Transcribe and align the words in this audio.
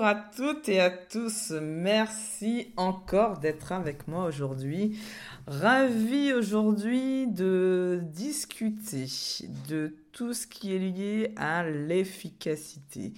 À 0.00 0.14
toutes 0.14 0.68
et 0.68 0.80
à 0.80 0.90
tous. 0.90 1.52
Merci 1.60 2.72
encore 2.76 3.38
d'être 3.38 3.72
avec 3.72 4.06
moi 4.06 4.26
aujourd'hui. 4.26 4.98
Ravi 5.46 6.32
aujourd'hui 6.32 7.26
de 7.26 8.00
discuter 8.04 9.06
de 9.68 9.96
tout 10.12 10.34
ce 10.34 10.46
qui 10.46 10.74
est 10.74 10.78
lié 10.78 11.32
à 11.36 11.68
l'efficacité. 11.68 13.12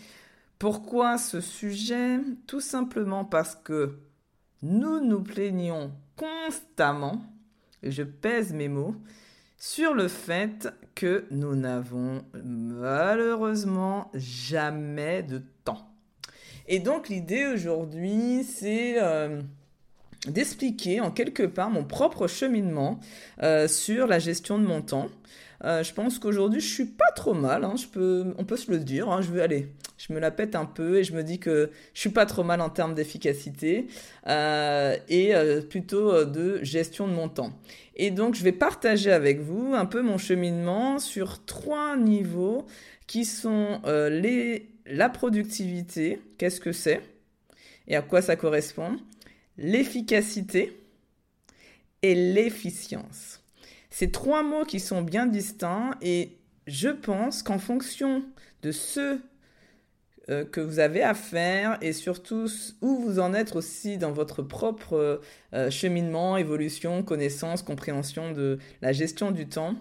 Pourquoi 0.58 1.18
ce 1.18 1.40
sujet? 1.40 2.18
Tout 2.46 2.60
simplement 2.60 3.24
parce 3.24 3.54
que 3.54 3.98
nous 4.62 5.00
nous 5.00 5.22
plaignons 5.22 5.92
constamment, 6.16 7.22
et 7.82 7.90
je 7.90 8.02
pèse 8.02 8.52
mes 8.54 8.68
mots, 8.68 8.96
sur 9.58 9.92
le 9.92 10.08
fait 10.08 10.72
que 10.94 11.26
nous 11.30 11.56
n'avons 11.56 12.24
malheureusement 12.42 14.10
jamais 14.14 15.22
de. 15.22 15.42
Et 16.72 16.78
donc 16.78 17.10
l'idée 17.10 17.46
aujourd'hui, 17.46 18.44
c'est... 18.44 18.94
Euh, 18.96 19.42
d'expliquer 20.26 21.00
en 21.00 21.10
quelque 21.10 21.44
part 21.44 21.70
mon 21.70 21.84
propre 21.84 22.26
cheminement 22.26 23.00
euh, 23.42 23.68
sur 23.68 24.06
la 24.06 24.18
gestion 24.18 24.58
de 24.58 24.66
mon 24.66 24.82
temps. 24.82 25.08
Euh, 25.64 25.82
je 25.82 25.92
pense 25.92 26.18
qu'aujourd'hui, 26.18 26.60
je 26.60 26.68
suis 26.68 26.86
pas 26.86 27.10
trop 27.14 27.34
mal. 27.34 27.64
Hein, 27.64 27.74
on 28.38 28.44
peut 28.44 28.56
se 28.56 28.70
le 28.70 28.78
dire. 28.78 29.08
Hein, 29.10 29.22
je 29.22 29.30
vais 29.30 29.42
aller. 29.42 29.68
Je 29.98 30.12
me 30.12 30.18
la 30.18 30.30
pète 30.30 30.56
un 30.56 30.64
peu 30.64 30.98
et 30.98 31.04
je 31.04 31.12
me 31.12 31.22
dis 31.22 31.38
que 31.38 31.70
je 31.92 32.00
suis 32.00 32.10
pas 32.10 32.24
trop 32.24 32.42
mal 32.42 32.60
en 32.60 32.70
termes 32.70 32.94
d'efficacité 32.94 33.86
euh, 34.28 34.96
et 35.08 35.34
plutôt 35.68 36.24
de 36.24 36.62
gestion 36.62 37.06
de 37.06 37.12
mon 37.12 37.28
temps. 37.28 37.52
Et 37.96 38.10
donc, 38.10 38.34
je 38.34 38.42
vais 38.42 38.52
partager 38.52 39.12
avec 39.12 39.40
vous 39.40 39.74
un 39.74 39.84
peu 39.84 40.00
mon 40.00 40.16
cheminement 40.16 40.98
sur 40.98 41.44
trois 41.44 41.96
niveaux 41.98 42.66
qui 43.06 43.26
sont 43.26 43.82
la 43.84 45.08
productivité. 45.10 46.22
Qu'est-ce 46.38 46.60
que 46.60 46.72
c'est 46.72 47.02
et 47.90 47.96
à 47.96 48.02
quoi 48.02 48.22
ça 48.22 48.36
correspond 48.36 48.96
l'efficacité 49.58 50.80
et 52.02 52.14
l'efficience. 52.14 53.39
Ces 53.90 54.10
trois 54.10 54.42
mots 54.42 54.64
qui 54.64 54.80
sont 54.80 55.02
bien 55.02 55.26
distincts 55.26 55.90
et 56.00 56.38
je 56.66 56.88
pense 56.88 57.42
qu'en 57.42 57.58
fonction 57.58 58.22
de 58.62 58.72
ce 58.72 59.18
euh, 60.28 60.44
que 60.44 60.60
vous 60.60 60.78
avez 60.78 61.02
à 61.02 61.14
faire 61.14 61.76
et 61.80 61.92
surtout 61.92 62.46
où 62.82 62.96
vous 63.00 63.18
en 63.18 63.34
êtes 63.34 63.56
aussi 63.56 63.98
dans 63.98 64.12
votre 64.12 64.42
propre 64.42 65.20
euh, 65.54 65.70
cheminement, 65.70 66.36
évolution, 66.36 67.02
connaissance, 67.02 67.62
compréhension 67.62 68.32
de 68.32 68.58
la 68.80 68.92
gestion 68.92 69.32
du 69.32 69.48
temps, 69.48 69.74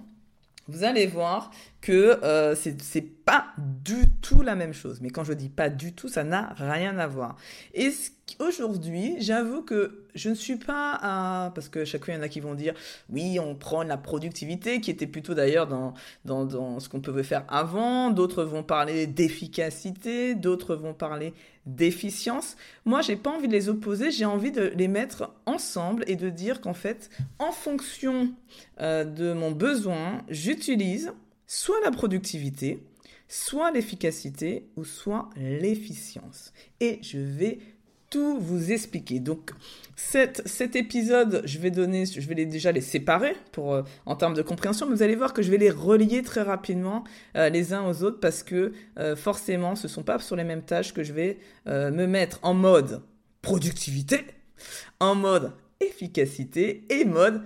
vous 0.68 0.84
allez 0.84 1.08
voir 1.08 1.52
que 1.82 2.20
euh, 2.24 2.56
c'est 2.56 3.02
pas 3.02 3.48
du 3.58 4.10
tout 4.22 4.42
la 4.42 4.56
même 4.56 4.74
chose. 4.74 5.00
Mais 5.02 5.10
quand 5.10 5.24
je 5.24 5.34
dis 5.34 5.50
pas 5.50 5.70
du 5.70 5.94
tout, 5.94 6.10
ça 6.10 6.24
n'a 6.24 6.54
rien 6.58 6.98
à 7.00 7.08
voir. 7.08 7.38
Et 7.74 7.90
aujourd'hui, 8.40 9.16
j'avoue 9.20 9.62
que 9.62 10.04
je 10.14 10.30
ne 10.30 10.36
suis 10.36 10.58
pas 10.58 10.98
à... 11.02 11.52
Parce 11.56 11.70
que 11.70 11.86
chacun, 11.86 12.14
il 12.14 12.16
y 12.18 12.20
en 12.20 12.22
a 12.22 12.28
qui 12.28 12.42
vont 12.42 12.56
dire, 12.56 12.74
oui, 13.10 13.40
on 13.40 13.56
prend 13.56 13.84
la 13.84 13.96
productivité, 13.96 14.82
qui 14.82 14.92
était 14.92 15.08
plutôt 15.08 15.34
d'ailleurs 15.34 15.68
dans, 15.68 15.94
dans, 16.26 16.46
dans, 16.46 16.80
ce 16.82 16.90
qu'on 16.90 17.00
pouvait 17.00 17.24
faire 17.24 17.46
avant. 17.48 18.10
D'autres 18.10 18.44
vont 18.44 18.64
parler 18.64 19.08
d'efficacité, 19.08 20.36
d'autres 20.36 20.76
vont 20.76 20.94
parler 20.94 21.34
d'efficience. 21.66 22.58
Moi, 22.84 23.02
j'ai 23.02 23.16
pas 23.16 23.30
envie 23.30 23.48
de 23.48 23.54
les 23.54 23.70
opposer, 23.70 24.12
j'ai 24.12 24.26
envie 24.26 24.52
de 24.52 24.74
les 24.76 24.88
mettre 24.90 25.32
ensemble 25.46 26.04
et 26.08 26.16
de 26.18 26.30
dire 26.30 26.60
qu'en 26.60 26.74
fait, 26.74 27.10
en 27.38 27.52
fonction 27.52 28.34
euh, 28.82 29.06
de 29.06 29.32
mon 29.32 29.52
besoin, 29.52 30.24
j'utilise 30.30 31.14
soit 31.50 31.82
la 31.84 31.90
productivité, 31.90 32.86
soit 33.28 33.72
l'efficacité 33.72 34.70
ou 34.78 34.86
soit 34.86 35.32
l'efficience. 35.36 36.54
Et 36.80 37.00
je 37.02 37.18
vais 37.18 37.58
tout 38.12 38.40
vous 38.40 38.72
expliquer. 38.72 39.20
Donc 39.20 39.50
cet, 39.96 40.76
épisode, 40.76 41.42
je 41.46 41.58
vais 41.58 41.72
donner, 41.72 42.06
je 42.06 42.28
vais 42.28 42.46
déjà 42.46 42.72
les 42.72 42.82
séparer 42.82 43.36
euh, 43.58 43.82
en 44.06 44.16
termes 44.16 44.36
de 44.36 44.44
compréhension, 44.44 44.88
vous 44.88 45.02
allez 45.02 45.16
voir 45.16 45.34
que 45.34 45.42
je 45.42 45.50
vais 45.50 45.58
les 45.58 45.72
relier 45.72 46.22
très 46.22 46.44
rapidement 46.44 47.04
euh, 47.36 47.50
les 47.50 47.74
uns 47.74 47.84
aux 47.84 48.04
autres 48.04 48.20
parce 48.20 48.44
que 48.44 48.72
euh, 49.00 49.16
forcément, 49.16 49.76
ce 49.76 49.88
sont 49.88 50.04
pas 50.04 50.20
sur 50.20 50.36
les 50.36 50.44
mêmes 50.44 50.64
tâches 50.64 50.94
que 50.94 51.04
je 51.04 51.14
vais 51.14 51.40
me 51.66 52.06
mettre 52.06 52.40
en 52.44 52.54
mode 52.54 53.02
productivité, 53.42 54.26
en 55.00 55.16
mode 55.16 55.52
efficacité 55.80 56.86
et 56.90 57.06
mode 57.06 57.42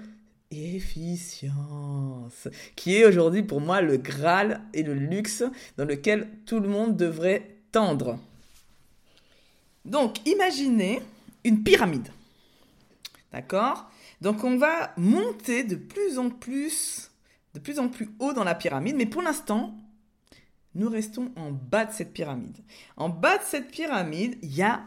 efficience, 0.54 2.48
qui 2.76 2.96
est 2.96 3.06
aujourd'hui 3.06 3.44
pour 3.44 3.62
moi 3.62 3.82
le 3.82 3.98
Graal 3.98 4.62
et 4.74 4.84
le 4.84 4.94
luxe 4.94 5.44
dans 5.78 5.86
lequel 5.86 6.30
tout 6.46 6.60
le 6.60 6.70
monde 6.70 6.96
devrait 6.98 7.58
tendre. 7.72 8.20
Donc, 9.86 10.26
imaginez 10.28 11.02
une 11.44 11.64
pyramide. 11.64 12.10
D'accord? 13.32 13.90
Donc, 14.22 14.44
on 14.44 14.58
va 14.58 14.94
monter 14.96 15.64
de 15.64 15.76
plus 15.76 16.18
en 16.18 16.30
plus, 16.30 17.12
de 17.54 17.60
plus 17.60 17.80
en 17.80 17.90
plus 17.90 18.10
haut 18.20 18.34
dans 18.34 18.44
la 18.44 18.56
pyramide, 18.56 18.96
mais 18.96 19.06
pour 19.06 19.22
l'instant, 19.22 19.76
nous 20.76 20.90
restons 20.90 21.32
en 21.36 21.52
bas 21.52 21.86
de 21.86 21.92
cette 21.92 22.14
pyramide. 22.14 22.58
En 22.98 23.10
bas 23.10 23.38
de 23.38 23.44
cette 23.44 23.70
pyramide, 23.70 24.38
il 24.42 24.56
y 24.56 24.62
a 24.62 24.84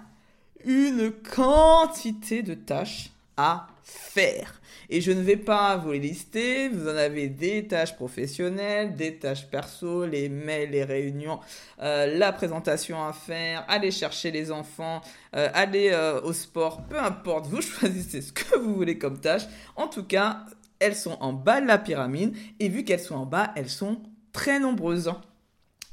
une 0.65 1.13
quantité 1.13 2.43
de 2.43 2.55
tâches 2.55 3.11
à 3.37 3.67
faire. 3.83 4.61
Et 4.89 5.01
je 5.01 5.11
ne 5.11 5.21
vais 5.21 5.37
pas 5.37 5.77
vous 5.77 5.93
les 5.93 5.99
lister, 5.99 6.69
vous 6.69 6.89
en 6.89 6.97
avez 6.97 7.29
des 7.29 7.67
tâches 7.67 7.97
professionnelles, 7.97 8.95
des 8.95 9.17
tâches 9.17 9.49
perso, 9.49 10.07
les 10.07 10.29
mails, 10.29 10.71
les 10.71 10.85
réunions, 10.85 11.41
euh, 11.83 12.07
la 12.19 12.33
présentation 12.33 13.05
à 13.05 13.13
faire, 13.13 13.65
aller 13.69 13.91
chercher 13.91 14.31
les 14.31 14.53
enfants, 14.53 15.01
euh, 15.35 15.49
aller 15.55 15.91
euh, 15.91 16.21
au 16.23 16.33
sport, 16.33 16.85
peu 16.85 16.99
importe, 16.99 17.47
vous 17.47 17.63
choisissez 17.63 18.23
ce 18.23 18.33
que 18.33 18.57
vous 18.59 18.75
voulez 18.75 18.99
comme 18.99 19.21
tâche. 19.21 19.43
En 19.75 19.89
tout 19.89 20.05
cas, 20.05 20.45
elles 20.79 20.97
sont 20.97 21.17
en 21.21 21.33
bas 21.33 21.61
de 21.61 21.67
la 21.67 21.79
pyramide 21.79 22.37
et 22.61 22.69
vu 22.69 22.85
qu'elles 22.85 23.01
sont 23.01 23.17
en 23.17 23.27
bas, 23.27 23.53
elles 23.57 23.71
sont 23.71 24.01
très 24.33 24.61
nombreuses. 24.61 25.13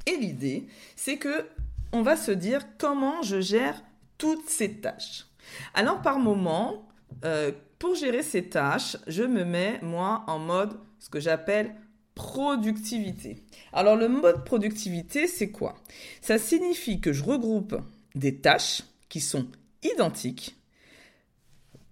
Et 0.06 0.16
l'idée, 0.16 0.66
c'est 0.94 1.16
que 1.16 1.46
on 1.92 2.02
va 2.02 2.16
se 2.16 2.32
dire 2.32 2.60
comment 2.78 3.22
je 3.22 3.40
gère 3.40 3.82
toutes 4.18 4.48
ces 4.48 4.80
tâches. 4.80 5.26
Alors 5.74 6.02
par 6.02 6.18
moment, 6.18 6.88
euh, 7.24 7.52
pour 7.78 7.94
gérer 7.94 8.22
ces 8.22 8.48
tâches, 8.48 8.96
je 9.06 9.22
me 9.22 9.44
mets, 9.44 9.78
moi, 9.82 10.24
en 10.26 10.38
mode 10.38 10.78
ce 10.98 11.08
que 11.08 11.20
j'appelle 11.20 11.74
productivité. 12.14 13.42
Alors 13.72 13.96
le 13.96 14.08
mode 14.08 14.44
productivité, 14.44 15.26
c'est 15.26 15.50
quoi? 15.50 15.74
Ça 16.20 16.38
signifie 16.38 17.00
que 17.00 17.12
je 17.12 17.22
regroupe 17.22 17.76
des 18.14 18.36
tâches 18.36 18.82
qui 19.08 19.20
sont 19.20 19.46
identiques 19.82 20.56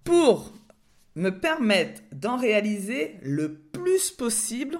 pour 0.03 0.53
me 1.15 1.29
permettre 1.29 2.01
d'en 2.11 2.37
réaliser 2.37 3.17
le 3.21 3.53
plus 3.53 4.11
possible 4.11 4.79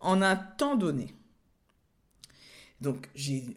en 0.00 0.22
un 0.22 0.36
temps 0.36 0.76
donné. 0.76 1.14
Donc 2.80 3.08
j'ai 3.14 3.56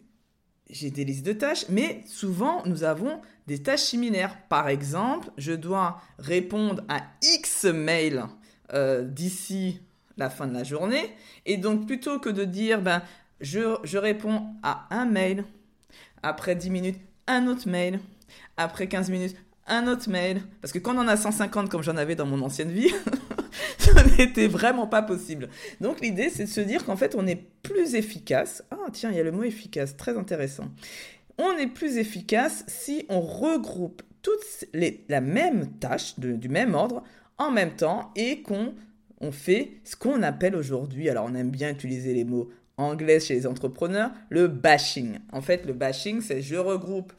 j'ai 0.70 0.90
des 0.90 1.04
listes 1.04 1.26
de 1.26 1.32
tâches, 1.32 1.66
mais 1.68 2.02
souvent 2.06 2.62
nous 2.66 2.84
avons 2.84 3.20
des 3.46 3.62
tâches 3.62 3.82
similaires. 3.82 4.36
Par 4.48 4.68
exemple, 4.68 5.28
je 5.36 5.52
dois 5.52 6.00
répondre 6.18 6.82
à 6.88 7.02
X 7.22 7.64
mails 7.64 8.24
euh, 8.72 9.02
d'ici 9.04 9.80
la 10.16 10.30
fin 10.30 10.46
de 10.46 10.54
la 10.54 10.64
journée, 10.64 11.12
et 11.44 11.56
donc 11.56 11.86
plutôt 11.86 12.18
que 12.18 12.28
de 12.28 12.44
dire 12.44 12.80
ben 12.80 13.02
je, 13.40 13.76
je 13.82 13.98
réponds 13.98 14.46
à 14.62 14.86
un 14.90 15.04
mail, 15.06 15.44
après 16.22 16.54
10 16.54 16.70
minutes 16.70 17.00
un 17.26 17.46
autre 17.46 17.68
mail, 17.68 18.00
après 18.56 18.86
15 18.86 19.10
minutes 19.10 19.36
un 19.66 19.86
autre 19.88 20.08
mail, 20.08 20.42
parce 20.60 20.72
que 20.72 20.78
quand 20.78 20.94
on 20.94 21.00
en 21.00 21.08
a 21.08 21.16
150 21.16 21.68
comme 21.68 21.82
j'en 21.82 21.96
avais 21.96 22.14
dans 22.14 22.26
mon 22.26 22.42
ancienne 22.42 22.70
vie, 22.70 22.92
ça 23.78 24.04
n'était 24.18 24.46
vraiment 24.46 24.86
pas 24.86 25.02
possible. 25.02 25.48
Donc 25.80 26.00
l'idée, 26.00 26.30
c'est 26.30 26.44
de 26.44 26.48
se 26.48 26.60
dire 26.60 26.84
qu'en 26.84 26.96
fait, 26.96 27.14
on 27.14 27.26
est 27.26 27.40
plus 27.62 27.94
efficace. 27.94 28.64
Ah, 28.70 28.76
tiens, 28.92 29.10
il 29.10 29.16
y 29.16 29.20
a 29.20 29.24
le 29.24 29.32
mot 29.32 29.44
efficace, 29.44 29.96
très 29.96 30.16
intéressant. 30.16 30.66
On 31.38 31.56
est 31.56 31.66
plus 31.66 31.96
efficace 31.96 32.64
si 32.68 33.06
on 33.08 33.20
regroupe 33.20 34.02
toutes 34.22 34.66
les, 34.72 35.04
la 35.08 35.20
même 35.20 35.68
tâche 35.78 36.18
du 36.18 36.48
même 36.48 36.74
ordre 36.74 37.02
en 37.38 37.50
même 37.50 37.74
temps 37.74 38.12
et 38.16 38.42
qu'on 38.42 38.74
on 39.20 39.32
fait 39.32 39.72
ce 39.84 39.96
qu'on 39.96 40.22
appelle 40.22 40.56
aujourd'hui, 40.56 41.08
alors 41.08 41.26
on 41.28 41.34
aime 41.34 41.50
bien 41.50 41.70
utiliser 41.70 42.14
les 42.14 42.24
mots 42.24 42.50
anglais 42.76 43.20
chez 43.20 43.34
les 43.34 43.46
entrepreneurs, 43.46 44.10
le 44.30 44.48
bashing. 44.48 45.18
En 45.32 45.40
fait, 45.40 45.64
le 45.66 45.72
bashing, 45.72 46.20
c'est 46.20 46.42
je 46.42 46.56
regroupe 46.56 47.12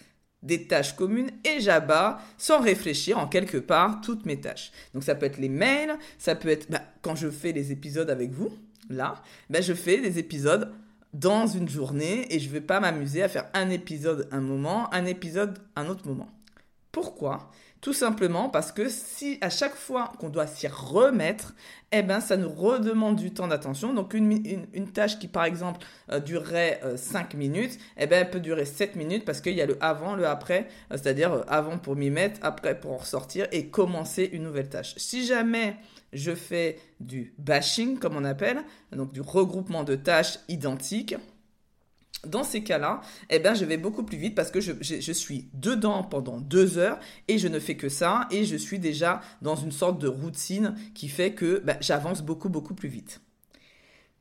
des 0.46 0.68
tâches 0.68 0.96
communes 0.96 1.32
et 1.44 1.60
j'abats 1.60 2.20
sans 2.38 2.62
réfléchir 2.62 3.18
en 3.18 3.28
quelque 3.28 3.58
part 3.58 4.02
toutes 4.02 4.26
mes 4.26 4.40
tâches. 4.40 4.72
Donc 4.94 5.04
ça 5.04 5.16
peut 5.16 5.26
être 5.26 5.38
les 5.38 5.50
mails, 5.50 5.98
ça 6.18 6.36
peut 6.36 6.50
être 6.50 6.70
bah, 6.72 6.82
quand 7.02 7.16
je 7.16 7.30
fais 7.30 7.52
les 7.52 7.72
épisodes 7.72 8.10
avec 8.10 8.32
vous, 8.32 8.50
là, 8.90 9.22
bah, 9.50 9.62
je 9.62 9.74
fais 9.74 10.00
des 10.00 10.20
épisodes 10.20 10.72
dans 11.14 11.48
une 11.48 11.70
journée 11.70 12.34
et 12.34 12.40
je 12.40 12.48
ne 12.48 12.54
vais 12.54 12.62
pas 12.62 12.80
m'amuser 12.80 13.24
à 13.24 13.30
faire 13.30 13.50
un 13.54 13.70
épisode 13.70 14.28
un 14.32 14.42
moment, 14.42 14.94
un 14.94 15.06
épisode 15.06 15.60
un 15.76 15.88
autre 15.88 16.08
moment. 16.08 16.30
Pourquoi? 16.92 17.52
Tout 17.86 17.94
simplement 17.94 18.50
parce 18.50 18.72
que 18.72 18.90
si 18.90 19.38
à 19.42 19.52
chaque 19.52 19.76
fois 19.76 20.12
qu'on 20.18 20.30
doit 20.30 20.48
s'y 20.48 20.68
remettre, 20.68 21.54
eh 21.92 22.02
ben, 22.02 22.20
ça 22.20 22.36
nous 22.36 22.50
redemande 22.50 23.16
du 23.16 23.32
temps 23.32 23.48
d'attention. 23.48 23.94
Donc 23.94 24.16
une, 24.16 24.90
tâche 24.92 25.20
qui 25.20 25.28
par 25.28 25.44
exemple 25.46 25.86
euh, 26.12 26.20
durerait 26.20 26.82
5 26.96 27.36
euh, 27.36 27.38
minutes, 27.38 27.78
eh 27.98 28.08
ben, 28.08 28.22
elle 28.22 28.32
peut 28.32 28.40
durer 28.40 28.66
7 28.66 28.96
minutes 28.96 29.24
parce 29.24 29.40
qu'il 29.40 29.54
y 29.54 29.62
a 29.62 29.68
le 29.68 29.78
avant, 29.82 30.16
le 30.16 30.26
après, 30.26 30.68
euh, 30.92 30.98
c'est-à-dire 30.98 31.46
avant 31.48 31.78
pour 31.78 31.96
m'y 31.96 32.10
mettre, 32.10 32.40
après 32.42 32.80
pour 32.80 32.92
en 32.92 32.98
ressortir 32.98 33.46
et 33.52 33.68
commencer 33.68 34.28
une 34.34 34.42
nouvelle 34.42 34.70
tâche. 34.70 34.96
Si 34.98 35.24
jamais 35.24 35.76
je 36.12 36.34
fais 36.34 36.80
du 37.00 37.36
bashing, 37.38 38.00
comme 38.00 38.16
on 38.16 38.24
appelle, 38.24 38.64
donc 38.94 39.12
du 39.12 39.22
regroupement 39.22 39.84
de 39.84 39.94
tâches 39.94 40.40
identiques, 40.50 41.14
dans 42.36 42.44
ces 42.44 42.64
cas-là, 42.64 43.00
eh 43.30 43.40
ben, 43.40 43.54
je 43.54 43.64
vais 43.64 43.78
beaucoup 43.78 44.04
plus 44.04 44.18
vite 44.18 44.36
parce 44.36 44.52
que 44.52 44.60
je, 44.60 45.12
suis 45.14 45.48
dedans 45.54 46.04
pendant 46.04 46.42
deux 46.42 46.78
heures 46.78 47.00
et 47.30 47.38
je 47.38 47.48
ne 47.48 47.60
fais 47.60 47.78
que 47.78 47.88
ça 47.88 48.28
et 48.30 48.44
je 48.44 48.58
suis 48.58 48.78
déjà 48.78 49.22
dans 49.42 49.56
une 49.56 49.72
sorte 49.72 50.00
de 50.00 50.10
routine 50.10 50.76
qui 50.94 51.08
fait 51.08 51.32
que 51.32 51.62
ben, 51.64 51.78
j'avance 51.80 52.22
beaucoup, 52.22 52.50
beaucoup 52.50 52.76
plus 52.76 52.90
vite. 52.90 53.22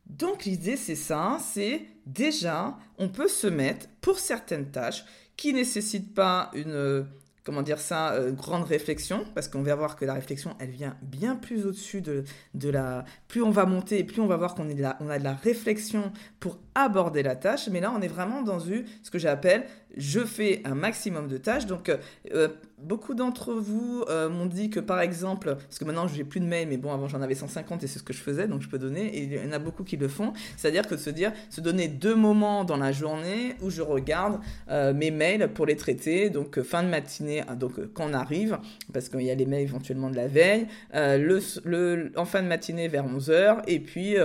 Donc 0.07 0.45
l'idée, 0.45 0.77
c'est 0.77 0.95
ça, 0.95 1.39
c'est 1.43 1.87
déjà, 2.07 2.79
on 2.99 3.09
peut 3.09 3.27
se 3.27 3.49
mettre 3.49 3.89
pour 4.01 4.21
certaines 4.21 4.71
tâches 4.71 5.05
qui 5.37 5.53
ne 5.53 5.59
nécessitent 5.59 6.15
pas 6.15 6.53
une 6.55 7.05
comment 7.43 7.63
dire 7.63 7.79
ça, 7.79 8.15
euh, 8.15 8.33
grande 8.33 8.65
réflexion, 8.65 9.27
parce 9.35 9.49
qu'on 9.49 9.63
va 9.63 9.75
voir 9.75 9.97
que 9.97 10.07
la 10.07 10.15
réflexion, 10.15 10.57
elle 10.59 10.71
vient 10.71 10.97
bien 11.03 11.37
plus 11.37 11.67
au-dessus 11.67 12.01
de, 12.01 12.25
la... 12.71 13.05
Plus 13.29 13.43
on 13.43 13.51
va 13.51 13.67
monter, 13.67 14.03
plus 14.03 14.23
on 14.23 14.27
va 14.27 14.39
voir 14.39 14.55
qu'on 14.55 14.69
est 14.71 14.83
on 15.01 15.11
a 15.11 15.19
de 15.19 15.25
la 15.25 15.35
réflexion 15.35 16.11
pour 16.41 16.59
aborder 16.75 17.23
la 17.23 17.37
tâche, 17.37 17.69
mais 17.71 17.81
là, 17.81 17.93
on 17.97 18.01
est 18.01 18.09
vraiment 18.09 18.43
dans 18.43 18.59
ce 18.61 19.11
que 19.11 19.19
j'appelle 19.19 19.65
je 19.97 20.21
fais 20.21 20.63
un 20.65 20.75
maximum 20.75 21.29
de 21.29 21.39
tâches. 21.39 21.67
Donc, 21.67 21.89
euh, 21.89 21.97
euh, 22.35 22.49
beaucoup 22.79 23.15
d'entre 23.15 23.55
vous 23.55 24.05
euh, 24.09 24.29
m'ont 24.29 24.47
dit 24.47 24.71
que, 24.71 24.81
par 24.81 25.01
exemple, 25.01 25.57
parce 25.57 25.79
que 25.79 25.85
maintenant, 25.85 26.09
je 26.09 26.17
n'ai 26.17 26.25
plus 26.25 26.41
de 26.41 26.47
mails, 26.47 26.69
mais 26.69 26.77
bon, 26.77 26.93
avant, 26.93 27.09
j'en 27.09 27.23
avais 27.23 27.35
150 27.35 27.83
et 27.83 27.87
c'est 27.87 27.99
ce 27.99 28.05
que 28.05 28.13
je 28.13 28.21
faisais, 28.21 28.47
donc 28.47 28.63
je 28.63 28.69
peux 28.69 28.79
donner. 28.79 29.07
Et 29.17 29.23
il 29.25 29.33
y 29.33 29.49
en 29.49 29.53
a 29.53 29.59
beaucoup 29.59 29.85
qui 29.85 29.97
le 29.97 30.09
font. 30.09 30.33
C'est-à-dire 30.57 30.87
que 30.87 30.97
se 30.97 31.11
dire, 31.11 31.33
se 31.51 31.61
donner 31.61 31.89
deux 31.89 32.15
moments 32.15 32.65
dans 32.65 32.77
la 32.77 32.93
journée 32.93 33.55
où 33.63 33.71
je 33.71 33.83
regarde 33.83 34.41
mes 34.69 35.11
mails 35.11 35.49
pour 35.53 35.67
les 35.67 35.77
traiter. 35.77 36.31
Donc, 36.31 36.61
fin 36.63 36.83
de 36.83 36.89
matinée, 36.89 37.43
ah, 37.49 37.55
donc 37.55 37.93
quand 37.93 38.11
on 38.11 38.15
arrive, 38.15 38.59
parce 38.93 39.09
qu'il 39.09 39.23
y 39.23 39.31
a 39.31 39.35
les 39.35 39.47
mails 39.47 39.63
éventuellement 39.63 40.11
de 40.11 40.17
la 40.17 40.27
veille, 40.27 40.67
le, 40.93 41.41
le, 41.65 42.13
en 42.17 42.25
fin 42.25 42.43
de 42.43 42.49
matinée 42.49 42.89
vers 42.89 43.07
11h, 43.07 43.63
et 43.67 43.81
puis 43.81 44.17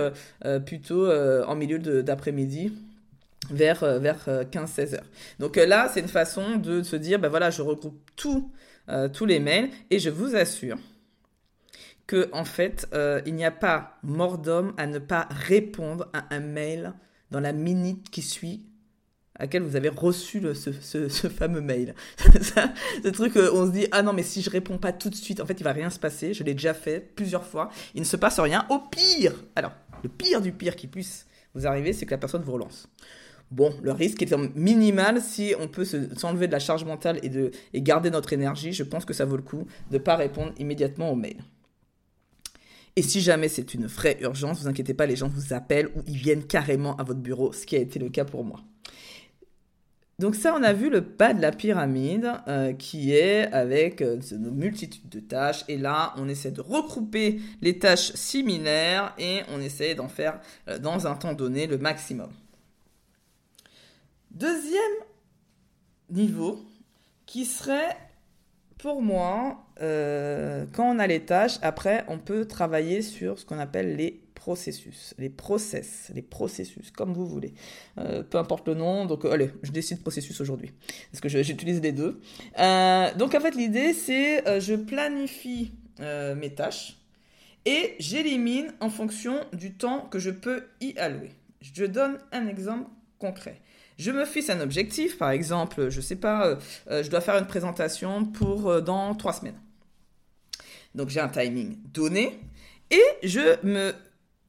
plutôt 0.66 1.10
en 1.10 1.54
milieu 1.54 1.78
d'après-midi 1.78 2.39
vers, 3.50 3.82
euh, 3.82 3.98
vers 3.98 4.28
15-16 4.28 4.94
euh, 4.94 4.96
heures. 4.96 5.06
Donc 5.38 5.58
euh, 5.58 5.66
là, 5.66 5.90
c'est 5.92 6.00
une 6.00 6.08
façon 6.08 6.56
de 6.56 6.82
se 6.82 6.96
dire, 6.96 7.18
ben 7.18 7.28
voilà, 7.28 7.50
je 7.50 7.62
regroupe 7.62 7.98
tous 8.16 8.50
les 9.24 9.40
mails 9.40 9.70
et 9.90 9.98
je 9.98 10.10
vous 10.10 10.34
assure 10.34 10.78
que 12.06 12.28
en 12.32 12.44
fait, 12.44 12.88
il 13.24 13.34
n'y 13.34 13.44
a 13.44 13.52
pas 13.52 13.98
mort 14.02 14.38
d'homme 14.38 14.74
à 14.76 14.86
ne 14.86 14.98
pas 14.98 15.28
répondre 15.30 16.08
à 16.12 16.34
un 16.34 16.40
mail 16.40 16.92
dans 17.30 17.38
la 17.38 17.52
minute 17.52 18.10
qui 18.10 18.20
suit 18.20 18.66
à 19.36 19.44
laquelle 19.44 19.62
vous 19.62 19.76
avez 19.76 19.88
reçu 19.88 20.40
le, 20.40 20.54
ce, 20.54 20.72
ce, 20.80 21.28
fameux 21.28 21.60
mail. 21.60 21.94
ce 22.18 23.08
truc, 23.08 23.36
on 23.36 23.66
se 23.66 23.70
dit, 23.70 23.86
ah 23.92 24.02
non, 24.02 24.12
mais 24.12 24.24
si 24.24 24.42
je 24.42 24.50
réponds 24.50 24.76
pas 24.76 24.92
tout 24.92 25.08
de 25.08 25.14
suite, 25.14 25.40
en 25.40 25.46
fait, 25.46 25.58
il 25.58 25.62
va 25.62 25.72
rien 25.72 25.88
se 25.88 26.00
passer. 26.00 26.34
Je 26.34 26.42
l'ai 26.42 26.52
déjà 26.52 26.74
fait 26.74 27.00
plusieurs 27.14 27.46
fois. 27.46 27.70
Il 27.94 28.00
ne 28.00 28.06
se 28.06 28.16
passe 28.16 28.40
rien. 28.40 28.66
Au 28.68 28.80
pire, 28.80 29.32
alors, 29.54 29.72
le 30.02 30.08
pire 30.08 30.42
du 30.42 30.52
pire 30.52 30.76
qui 30.76 30.88
puisse 30.88 31.26
vous 31.54 31.66
arriver, 31.66 31.92
c'est 31.92 32.06
que 32.06 32.10
la 32.12 32.18
personne 32.18 32.42
vous 32.42 32.52
relance. 32.52 32.88
Bon, 33.50 33.74
le 33.82 33.90
risque 33.90 34.22
est 34.22 34.32
minimal 34.54 35.20
si 35.20 35.54
on 35.58 35.66
peut 35.66 35.84
s'enlever 35.84 36.46
de 36.46 36.52
la 36.52 36.60
charge 36.60 36.84
mentale 36.84 37.18
et, 37.22 37.28
de, 37.28 37.50
garder 37.74 38.10
notre 38.10 38.32
énergie. 38.32 38.72
Je 38.72 38.84
pense 38.84 39.04
que 39.04 39.12
ça 39.12 39.24
vaut 39.24 39.36
le 39.36 39.42
coup 39.42 39.66
de 39.90 39.94
ne 39.94 39.98
pas 39.98 40.14
répondre 40.14 40.52
immédiatement 40.58 41.10
au 41.10 41.16
mail. 41.16 41.38
Et 42.94 43.02
si 43.02 43.20
jamais 43.20 43.48
c'est 43.48 43.74
une 43.74 43.86
vraie 43.86 44.18
urgence, 44.20 44.62
vous 44.62 44.68
inquiétez 44.68 44.94
pas, 44.94 45.06
les 45.06 45.16
gens 45.16 45.28
vous 45.28 45.52
appellent 45.52 45.88
ou 45.96 46.02
ils 46.06 46.16
viennent 46.16 46.44
carrément 46.44 46.96
à 46.96 47.02
votre 47.02 47.20
bureau, 47.20 47.52
ce 47.52 47.66
qui 47.66 47.76
a 47.76 47.80
été 47.80 47.98
le 47.98 48.08
cas 48.08 48.24
pour 48.24 48.44
moi. 48.44 48.60
Donc 50.20 50.34
ça, 50.34 50.54
on 50.54 50.62
a 50.62 50.74
vu 50.74 50.90
le 50.90 51.00
bas 51.00 51.32
de 51.32 51.40
la 51.40 51.50
pyramide 51.50 52.30
euh, 52.46 52.74
qui 52.74 53.14
est 53.14 53.50
avec 53.54 54.02
euh, 54.02 54.20
une 54.30 54.50
multitude 54.50 55.08
de 55.08 55.18
tâches. 55.18 55.64
Et 55.66 55.78
là, 55.78 56.12
on 56.18 56.28
essaie 56.28 56.50
de 56.50 56.60
regrouper 56.60 57.40
les 57.62 57.78
tâches 57.78 58.12
similaires 58.12 59.14
et 59.18 59.40
on 59.48 59.62
essaie 59.62 59.94
d'en 59.94 60.08
faire 60.08 60.38
euh, 60.68 60.78
dans 60.78 61.06
un 61.06 61.14
temps 61.14 61.32
donné 61.32 61.66
le 61.66 61.78
maximum. 61.78 62.28
Deuxième 64.30 64.82
niveau, 66.10 66.66
qui 67.24 67.46
serait 67.46 67.96
pour 68.76 69.00
moi, 69.00 69.64
euh, 69.80 70.66
quand 70.74 70.84
on 70.84 70.98
a 70.98 71.06
les 71.06 71.20
tâches, 71.20 71.56
après, 71.62 72.04
on 72.08 72.18
peut 72.18 72.44
travailler 72.44 73.00
sur 73.00 73.38
ce 73.38 73.46
qu'on 73.46 73.58
appelle 73.58 73.96
les 73.96 74.20
processus, 74.40 75.14
les 75.18 75.30
process, 75.30 76.10
les 76.14 76.22
processus, 76.22 76.90
comme 76.90 77.12
vous 77.12 77.26
voulez. 77.26 77.52
Euh, 77.98 78.22
peu 78.22 78.38
importe 78.38 78.66
le 78.68 78.74
nom, 78.74 79.04
donc 79.04 79.24
euh, 79.24 79.32
allez, 79.32 79.50
je 79.62 79.70
décide 79.70 80.00
processus 80.00 80.40
aujourd'hui, 80.40 80.72
parce 81.12 81.20
que 81.20 81.28
j'utilise 81.28 81.80
les 81.80 81.92
deux. 81.92 82.20
donc 83.18 83.34
en 83.34 83.40
fait, 83.40 83.54
l'idée, 83.54 83.92
c'est 83.92 84.60
je 84.60 84.74
planifie 84.74 85.72
mes 86.00 86.54
tâches 86.54 86.96
et 87.66 87.94
j'élimine 87.98 88.72
en 88.80 88.88
fonction 88.88 89.38
du 89.52 89.74
temps 89.74 90.08
que 90.10 90.18
je 90.18 90.30
peux 90.30 90.64
y 90.80 90.96
allouer. 90.98 91.32
Je 91.60 91.84
donne 91.84 92.18
un 92.32 92.46
exemple 92.48 92.88
concret. 93.18 93.60
Je 94.00 94.10
me 94.10 94.24
fixe 94.24 94.48
un 94.48 94.60
objectif, 94.60 95.18
par 95.18 95.28
exemple, 95.28 95.90
je 95.90 96.00
sais 96.00 96.16
pas, 96.16 96.46
euh, 96.46 96.56
euh, 96.90 97.02
je 97.02 97.10
dois 97.10 97.20
faire 97.20 97.36
une 97.36 97.46
présentation 97.46 98.24
pour 98.24 98.70
euh, 98.70 98.80
dans 98.80 99.14
trois 99.14 99.34
semaines. 99.34 99.60
Donc 100.94 101.10
j'ai 101.10 101.20
un 101.20 101.28
timing 101.28 101.76
donné 101.92 102.40
et 102.90 103.02
je 103.22 103.62
me, 103.62 103.92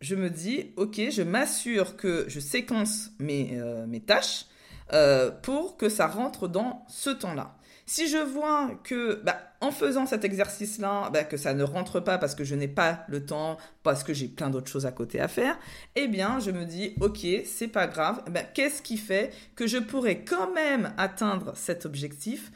je 0.01 0.15
me 0.15 0.29
dis, 0.29 0.71
ok, 0.75 0.99
je 1.09 1.21
m'assure 1.21 1.95
que 1.95 2.25
je 2.27 2.39
séquence 2.39 3.11
mes, 3.19 3.57
mes 3.87 4.01
tâches 4.01 4.45
pour 5.41 5.77
que 5.77 5.87
ça 5.87 6.07
rentre 6.07 6.47
dans 6.47 6.85
ce 6.89 7.09
temps-là. 7.09 7.55
Si 7.85 8.07
je 8.07 8.17
vois 8.17 8.71
que 8.83 9.21
bah, 9.23 9.37
en 9.59 9.71
faisant 9.71 10.05
cet 10.05 10.23
exercice-là, 10.23 11.09
bah, 11.11 11.23
que 11.23 11.35
ça 11.35 11.53
ne 11.53 11.63
rentre 11.63 11.99
pas 11.99 12.17
parce 12.17 12.35
que 12.35 12.43
je 12.43 12.55
n'ai 12.55 12.67
pas 12.67 13.03
le 13.09 13.25
temps, 13.25 13.57
parce 13.83 14.03
que 14.03 14.13
j'ai 14.13 14.27
plein 14.27 14.49
d'autres 14.49 14.71
choses 14.71 14.85
à 14.85 14.91
côté 14.91 15.19
à 15.19 15.27
faire, 15.27 15.57
eh 15.95 16.07
bien, 16.07 16.39
je 16.39 16.51
me 16.51 16.63
dis, 16.63 16.93
ok, 17.01 17.27
c'est 17.45 17.67
pas 17.67 17.87
grave. 17.87 18.23
Bah, 18.31 18.43
qu'est-ce 18.43 18.81
qui 18.81 18.97
fait 18.97 19.33
que 19.55 19.67
je 19.67 19.77
pourrais 19.77 20.23
quand 20.23 20.53
même 20.53 20.93
atteindre 20.97 21.53
cet 21.55 21.85
objectif? 21.85 22.51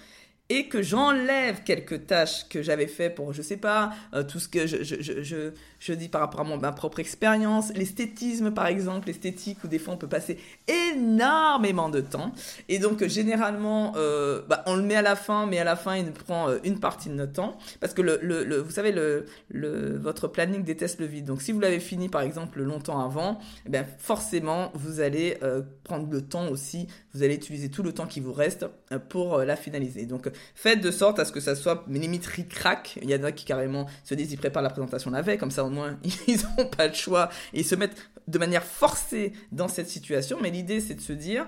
Et 0.49 0.67
que 0.67 0.83
j'enlève 0.83 1.63
quelques 1.63 2.05
tâches 2.05 2.47
que 2.49 2.61
j'avais 2.61 2.85
fait 2.85 3.09
pour, 3.09 3.33
je 3.33 3.41
sais 3.41 3.57
pas, 3.57 3.91
euh, 4.13 4.21
tout 4.21 4.39
ce 4.39 4.47
que 4.47 4.67
je, 4.67 4.83
je, 4.83 5.01
je, 5.01 5.51
je, 5.79 5.93
dis 5.93 6.07
par 6.07 6.21
rapport 6.21 6.41
à 6.41 6.43
mon, 6.43 6.57
ma 6.57 6.71
propre 6.71 6.99
expérience, 6.99 7.73
l'esthétisme 7.73 8.51
par 8.51 8.67
exemple, 8.67 9.07
l'esthétique 9.07 9.63
où 9.63 9.67
des 9.67 9.79
fois 9.79 9.95
on 9.95 9.97
peut 9.97 10.07
passer 10.07 10.37
énormément 10.67 11.89
de 11.89 11.99
temps. 11.99 12.31
Et 12.69 12.77
donc 12.77 13.03
généralement, 13.07 13.93
euh, 13.95 14.43
bah, 14.47 14.63
on 14.67 14.75
le 14.75 14.83
met 14.83 14.95
à 14.95 15.01
la 15.01 15.15
fin, 15.15 15.47
mais 15.47 15.57
à 15.57 15.63
la 15.63 15.75
fin 15.75 15.95
il 15.95 16.11
prend 16.11 16.49
euh, 16.49 16.59
une 16.63 16.79
partie 16.79 17.09
de 17.09 17.15
notre 17.15 17.33
temps. 17.33 17.57
Parce 17.79 17.95
que 17.95 18.03
le, 18.03 18.19
le, 18.21 18.57
vous 18.57 18.71
savez, 18.71 18.91
le, 18.91 19.25
le, 19.49 19.97
votre 19.97 20.27
planning 20.27 20.63
déteste 20.63 20.99
le 20.99 21.07
vide. 21.07 21.25
Donc 21.25 21.41
si 21.41 21.53
vous 21.53 21.59
l'avez 21.59 21.79
fini 21.79 22.07
par 22.07 22.21
exemple 22.21 22.61
longtemps 22.61 23.03
avant, 23.03 23.39
eh 23.65 23.77
forcément 23.97 24.71
vous 24.75 24.99
allez 24.99 25.39
prendre 25.83 26.07
le 26.11 26.21
temps 26.21 26.47
aussi, 26.49 26.87
vous 27.13 27.23
allez 27.23 27.35
utiliser 27.35 27.69
tout 27.69 27.81
le 27.83 27.93
temps 27.93 28.05
qui 28.05 28.19
vous 28.19 28.33
reste 28.33 28.67
pour 29.09 29.39
la 29.39 29.55
finaliser. 29.55 30.05
Donc 30.05 30.29
faites 30.55 30.81
de 30.81 30.91
sorte 30.91 31.19
à 31.19 31.25
ce 31.25 31.31
que 31.31 31.39
ça 31.39 31.55
soit 31.55 31.85
limite 31.87 32.25
ric-rac. 32.25 32.99
Il 33.01 33.09
y 33.09 33.15
en 33.15 33.23
a 33.23 33.31
qui 33.31 33.45
carrément 33.45 33.85
se 34.03 34.15
disent 34.15 34.31
ils 34.31 34.37
préparent 34.37 34.63
la 34.63 34.69
présentation 34.69 35.11
la 35.11 35.21
veille, 35.21 35.37
comme 35.37 35.51
ça 35.51 35.63
au 35.63 35.69
moins 35.69 35.97
ils 36.27 36.39
n'ont 36.57 36.67
pas 36.67 36.87
le 36.87 36.93
choix 36.93 37.29
et 37.53 37.61
ils 37.61 37.65
se 37.65 37.75
mettent 37.75 37.97
de 38.27 38.39
manière 38.39 38.63
forcée 38.63 39.33
dans 39.51 39.67
cette 39.67 39.89
situation. 39.89 40.37
Mais 40.41 40.49
l'idée 40.49 40.79
c'est 40.79 40.95
de 40.95 41.01
se 41.01 41.13
dire 41.13 41.47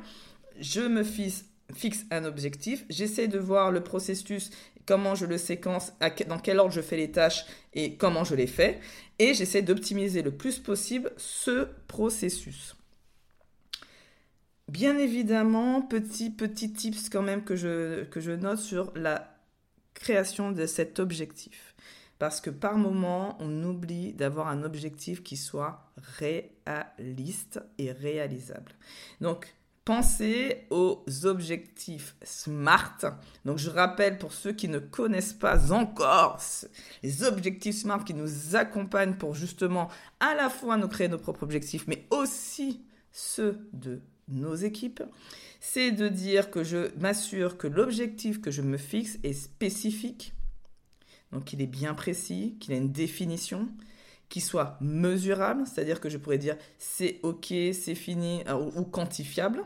je 0.59 0.81
me 0.81 1.03
fixe, 1.03 1.45
fixe 1.73 2.05
un 2.11 2.25
objectif, 2.25 2.85
j'essaie 2.89 3.27
de 3.27 3.39
voir 3.39 3.71
le 3.71 3.81
processus, 3.81 4.51
comment 4.85 5.15
je 5.15 5.25
le 5.25 5.37
séquence, 5.37 5.93
dans 6.27 6.39
quel 6.39 6.59
ordre 6.59 6.71
je 6.71 6.81
fais 6.81 6.97
les 6.97 7.11
tâches 7.11 7.45
et 7.73 7.95
comment 7.95 8.23
je 8.23 8.35
les 8.35 8.47
fais. 8.47 8.79
Et 9.19 9.33
j'essaie 9.33 9.61
d'optimiser 9.61 10.21
le 10.21 10.31
plus 10.31 10.59
possible 10.59 11.11
ce 11.17 11.67
processus. 11.87 12.76
Bien 14.67 14.97
évidemment, 14.97 15.81
petit, 15.81 16.29
petit 16.29 16.73
tips 16.73 17.09
quand 17.09 17.21
même 17.21 17.43
que 17.43 17.55
je, 17.55 18.03
que 18.03 18.19
je 18.19 18.31
note 18.31 18.59
sur 18.59 18.91
la 18.95 19.33
création 19.93 20.51
de 20.51 20.65
cet 20.65 20.99
objectif. 20.99 21.73
parce 22.19 22.41
que 22.41 22.49
par 22.49 22.77
moment, 22.77 23.37
on 23.39 23.63
oublie 23.63 24.13
d'avoir 24.13 24.47
un 24.47 24.63
objectif 24.63 25.23
qui 25.23 25.37
soit 25.37 25.91
réaliste 26.17 27.61
et 27.77 27.91
réalisable. 27.91 28.73
Donc, 29.21 29.55
pensez 29.85 30.65
aux 30.69 31.05
objectifs 31.23 32.15
SMART. 32.21 32.97
Donc 33.45 33.57
je 33.57 33.69
rappelle 33.69 34.17
pour 34.17 34.33
ceux 34.33 34.51
qui 34.51 34.67
ne 34.67 34.79
connaissent 34.79 35.31
pas 35.31 35.71
encore 35.71 36.41
les 37.03 37.23
objectifs 37.23 37.77
SMART 37.77 38.03
qui 38.03 38.13
nous 38.13 38.55
accompagnent 38.57 39.15
pour 39.15 39.33
justement 39.33 39.89
à 40.19 40.35
la 40.35 40.49
fois 40.49 40.75
nous 40.75 40.89
créer 40.89 41.07
nos 41.07 41.17
propres 41.17 41.43
objectifs, 41.43 41.87
mais 41.87 42.05
aussi 42.09 42.83
ceux 43.13 43.69
de 43.71 44.01
nos 44.27 44.55
équipes, 44.55 45.03
c'est 45.59 45.91
de 45.91 46.07
dire 46.07 46.51
que 46.51 46.63
je 46.63 46.95
m'assure 46.99 47.57
que 47.57 47.67
l'objectif 47.67 48.41
que 48.41 48.51
je 48.51 48.61
me 48.61 48.77
fixe 48.77 49.17
est 49.23 49.33
spécifique, 49.33 50.33
donc 51.31 51.45
qu'il 51.45 51.61
est 51.61 51.67
bien 51.67 51.93
précis, 51.93 52.57
qu'il 52.59 52.73
a 52.73 52.77
une 52.77 52.91
définition, 52.91 53.67
qu'il 54.29 54.41
soit 54.41 54.77
mesurable, 54.81 55.63
c'est-à-dire 55.65 55.99
que 55.99 56.09
je 56.09 56.17
pourrais 56.17 56.37
dire 56.37 56.57
c'est 56.77 57.19
ok, 57.23 57.47
c'est 57.47 57.95
fini 57.95 58.43
ou 58.75 58.83
quantifiable. 58.83 59.63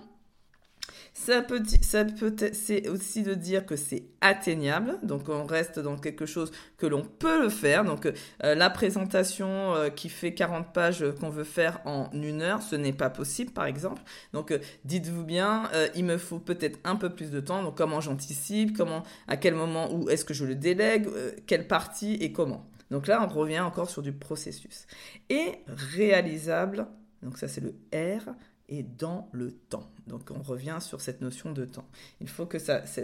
Ça 1.14 1.42
peut, 1.42 1.62
ça 1.82 2.06
peut 2.06 2.34
c'est 2.54 2.88
aussi 2.88 3.22
de 3.22 3.34
dire 3.34 3.66
que 3.66 3.76
c'est 3.76 4.06
atteignable, 4.22 4.98
donc 5.04 5.28
on 5.28 5.46
reste 5.46 5.78
dans 5.78 5.98
quelque 5.98 6.26
chose 6.26 6.52
que 6.78 6.86
l'on 6.86 7.04
peut 7.04 7.44
le 7.44 7.50
faire. 7.50 7.84
Donc 7.84 8.06
euh, 8.06 8.56
la 8.56 8.70
présentation 8.70 9.76
euh, 9.76 9.90
qui 9.90 10.08
fait 10.08 10.34
40 10.34 10.72
pages 10.74 11.06
qu'on 11.20 11.30
veut 11.30 11.44
faire 11.44 11.82
en 11.86 12.10
une 12.14 12.42
heure, 12.42 12.62
ce 12.62 12.78
n'est 12.78 12.94
pas 12.94 13.10
possible 13.10 13.52
par 13.52 13.66
exemple. 13.66 14.02
Donc 14.32 14.52
euh, 14.52 14.60
dites-vous 14.86 15.26
bien, 15.26 15.70
il 15.96 16.06
me 16.06 16.18
faut 16.18 16.40
peut-être 16.40 16.80
un 16.86 16.96
peu 16.96 17.10
plus 17.10 17.30
de 17.30 17.42
temps. 17.42 17.62
Donc 17.62 17.78
comment 17.78 18.00
j'anticipe, 18.00 18.76
comment, 18.76 19.04
à 19.28 19.36
quel 19.36 19.54
moment, 19.54 19.94
où 19.94 20.10
est-ce 20.10 20.24
que 20.24 20.34
je 20.34 20.46
le 20.46 20.56
délègue, 20.56 21.08
quelle 21.46 21.68
partie 21.68 22.14
et 22.16 22.32
comment? 22.32 22.66
Donc 22.90 23.08
là, 23.08 23.24
on 23.24 23.28
revient 23.28 23.62
encore 23.62 23.90
sur 23.90 24.02
du 24.02 24.14
processus. 24.14 24.86
Et 25.30 25.60
réalisable, 25.68 26.88
donc 27.22 27.38
ça 27.38 27.48
c'est 27.48 27.62
le 27.62 27.76
R, 27.94 28.34
et 28.72 28.84
dans 28.84 29.30
le 29.34 29.52
temps. 29.52 29.92
Donc 30.08 30.32
on 30.32 30.42
revient 30.42 30.78
sur 30.80 31.02
cette 31.02 31.22
notion 31.22 31.52
de 31.52 31.66
temps. 31.66 31.88
Il 32.22 32.30
faut 32.30 32.48
que 32.48 32.58
ça, 32.58 32.86
ce, 32.88 33.04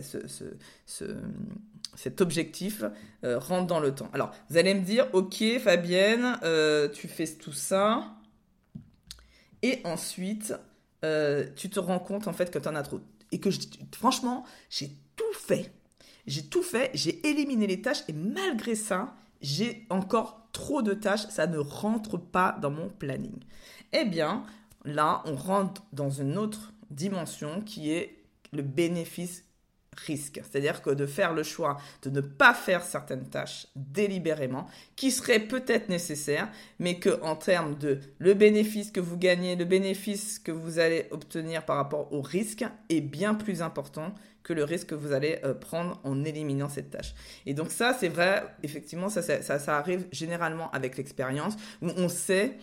ce, 0.85 1.17
cet 1.95 2.21
objectif 2.21 2.83
euh, 3.23 3.37
rentre 3.37 3.67
dans 3.67 3.79
le 3.79 3.93
temps. 3.93 4.09
Alors 4.13 4.31
vous 4.49 4.57
allez 4.57 4.73
me 4.73 4.81
dire, 4.81 5.07
ok 5.13 5.43
Fabienne, 5.59 6.39
euh, 6.43 6.87
tu 6.89 7.07
fais 7.07 7.27
tout 7.27 7.51
ça, 7.51 8.15
et 9.61 9.81
ensuite 9.83 10.55
euh, 11.03 11.45
tu 11.55 11.69
te 11.69 11.79
rends 11.79 11.99
compte 11.99 12.27
en 12.27 12.33
fait 12.33 12.49
que 12.49 12.57
tu 12.57 12.67
en 12.67 12.75
as 12.75 12.83
trop. 12.83 13.01
Et 13.31 13.39
que 13.39 13.49
franchement, 13.93 14.45
j'ai 14.69 14.89
tout 15.15 15.33
fait. 15.33 15.71
J'ai 16.25 16.43
tout 16.43 16.63
fait, 16.63 16.91
j'ai 16.93 17.25
éliminé 17.27 17.67
les 17.67 17.81
tâches, 17.81 18.03
et 18.07 18.13
malgré 18.13 18.75
ça, 18.75 19.15
j'ai 19.41 19.85
encore 19.89 20.49
trop 20.51 20.81
de 20.81 20.93
tâches, 20.93 21.27
ça 21.29 21.47
ne 21.47 21.57
rentre 21.57 22.17
pas 22.17 22.57
dans 22.61 22.71
mon 22.71 22.89
planning. 22.89 23.39
Eh 23.93 24.03
bien, 24.05 24.43
là, 24.85 25.21
on 25.25 25.35
rentre 25.35 25.83
dans 25.93 26.09
une 26.09 26.37
autre 26.37 26.73
dimension 26.89 27.61
qui 27.61 27.91
est 27.91 28.23
le 28.53 28.61
bénéfice 28.61 29.43
risque. 29.97 30.41
C'est-à-dire 30.43 30.81
que 30.81 30.91
de 30.91 31.05
faire 31.05 31.33
le 31.33 31.43
choix 31.43 31.77
de 32.03 32.09
ne 32.09 32.21
pas 32.21 32.53
faire 32.53 32.83
certaines 32.83 33.27
tâches 33.27 33.67
délibérément, 33.75 34.67
qui 34.95 35.11
seraient 35.11 35.39
peut-être 35.39 35.89
nécessaires, 35.89 36.49
mais 36.79 36.99
que 36.99 37.21
en 37.23 37.35
termes 37.35 37.75
de 37.77 37.99
le 38.19 38.33
bénéfice 38.33 38.91
que 38.91 38.99
vous 38.99 39.17
gagnez, 39.17 39.55
le 39.55 39.65
bénéfice 39.65 40.39
que 40.39 40.51
vous 40.51 40.79
allez 40.79 41.07
obtenir 41.11 41.65
par 41.65 41.77
rapport 41.77 42.13
au 42.13 42.21
risque 42.21 42.65
est 42.89 43.01
bien 43.01 43.33
plus 43.33 43.61
important 43.61 44.13
que 44.47 44.53
le 44.53 44.63
risque 44.63 44.87
que 44.87 44.95
vous 44.95 45.11
allez 45.11 45.39
euh, 45.43 45.53
prendre 45.53 45.99
en 46.05 46.23
éliminant 46.23 46.69
cette 46.69 46.89
tâche. 46.89 47.13
Et 47.45 47.53
donc 47.53 47.69
ça, 47.69 47.93
c'est 47.99 48.07
vrai, 48.07 48.43
effectivement, 48.63 49.09
ça, 49.09 49.21
ça, 49.21 49.77
arrive 49.77 50.07
généralement 50.13 50.71
avec 50.71 50.95
l'expérience, 50.95 51.57
où 51.81 51.89
on 51.97 52.07
sait 52.07 52.55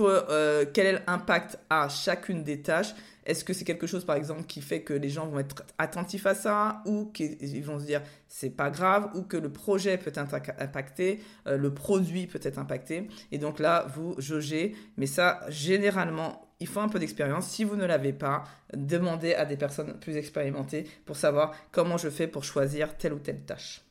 euh, 0.00 0.66
quel 0.72 0.86
est 0.86 1.02
l'impact 1.06 1.58
à 1.70 1.88
chacune 1.88 2.44
des 2.44 2.60
tâches. 2.60 2.94
Est-ce 3.24 3.44
que 3.44 3.54
c'est 3.54 3.64
quelque 3.64 3.86
chose, 3.86 4.04
par 4.04 4.16
exemple, 4.16 4.42
qui 4.44 4.60
fait 4.60 4.82
que 4.82 4.92
les 4.92 5.08
gens 5.08 5.26
vont 5.26 5.38
être 5.38 5.64
attentifs 5.78 6.26
à 6.26 6.34
ça, 6.34 6.82
ou 6.84 7.06
qu'ils 7.06 7.64
vont 7.64 7.78
se 7.78 7.86
dire 7.86 8.02
c'est 8.28 8.50
pas 8.50 8.68
grave, 8.68 9.10
ou 9.14 9.22
que 9.22 9.38
le 9.38 9.50
projet 9.50 9.96
peut 9.96 10.10
être 10.14 10.18
impacté, 10.58 11.20
euh, 11.46 11.56
le 11.56 11.72
produit 11.72 12.26
peut 12.26 12.40
être 12.42 12.58
impacté. 12.58 13.08
Et 13.32 13.38
donc 13.38 13.60
là, 13.60 13.86
vous 13.94 14.14
jaugez, 14.18 14.76
mais 14.98 15.06
ça, 15.06 15.40
généralement, 15.48 16.49
il 16.60 16.66
faut 16.66 16.80
un 16.80 16.88
peu 16.88 16.98
d'expérience. 16.98 17.48
Si 17.48 17.64
vous 17.64 17.76
ne 17.76 17.86
l'avez 17.86 18.12
pas, 18.12 18.44
demandez 18.74 19.34
à 19.34 19.46
des 19.46 19.56
personnes 19.56 19.98
plus 19.98 20.16
expérimentées 20.16 20.86
pour 21.06 21.16
savoir 21.16 21.54
comment 21.72 21.96
je 21.96 22.10
fais 22.10 22.26
pour 22.26 22.44
choisir 22.44 22.96
telle 22.96 23.14
ou 23.14 23.18
telle 23.18 23.42
tâche. 23.42 23.82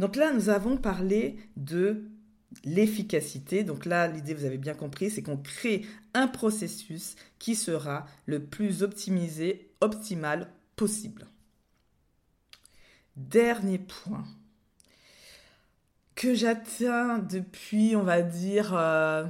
Donc 0.00 0.16
là, 0.16 0.32
nous 0.32 0.48
avons 0.48 0.76
parlé 0.76 1.38
de 1.56 2.02
l'efficacité. 2.64 3.62
Donc 3.62 3.86
là, 3.86 4.08
l'idée, 4.08 4.34
vous 4.34 4.44
avez 4.44 4.58
bien 4.58 4.74
compris, 4.74 5.10
c'est 5.10 5.22
qu'on 5.22 5.36
crée 5.36 5.86
un 6.12 6.26
processus 6.26 7.14
qui 7.38 7.54
sera 7.54 8.06
le 8.26 8.42
plus 8.42 8.82
optimisé, 8.82 9.70
optimal 9.80 10.50
possible. 10.76 11.26
Dernier 13.16 13.78
point 13.78 14.24
que 16.16 16.34
j'atteins 16.34 17.18
depuis, 17.18 17.96
on 17.96 18.02
va 18.02 18.22
dire, 18.22 18.74
euh, 18.74 19.24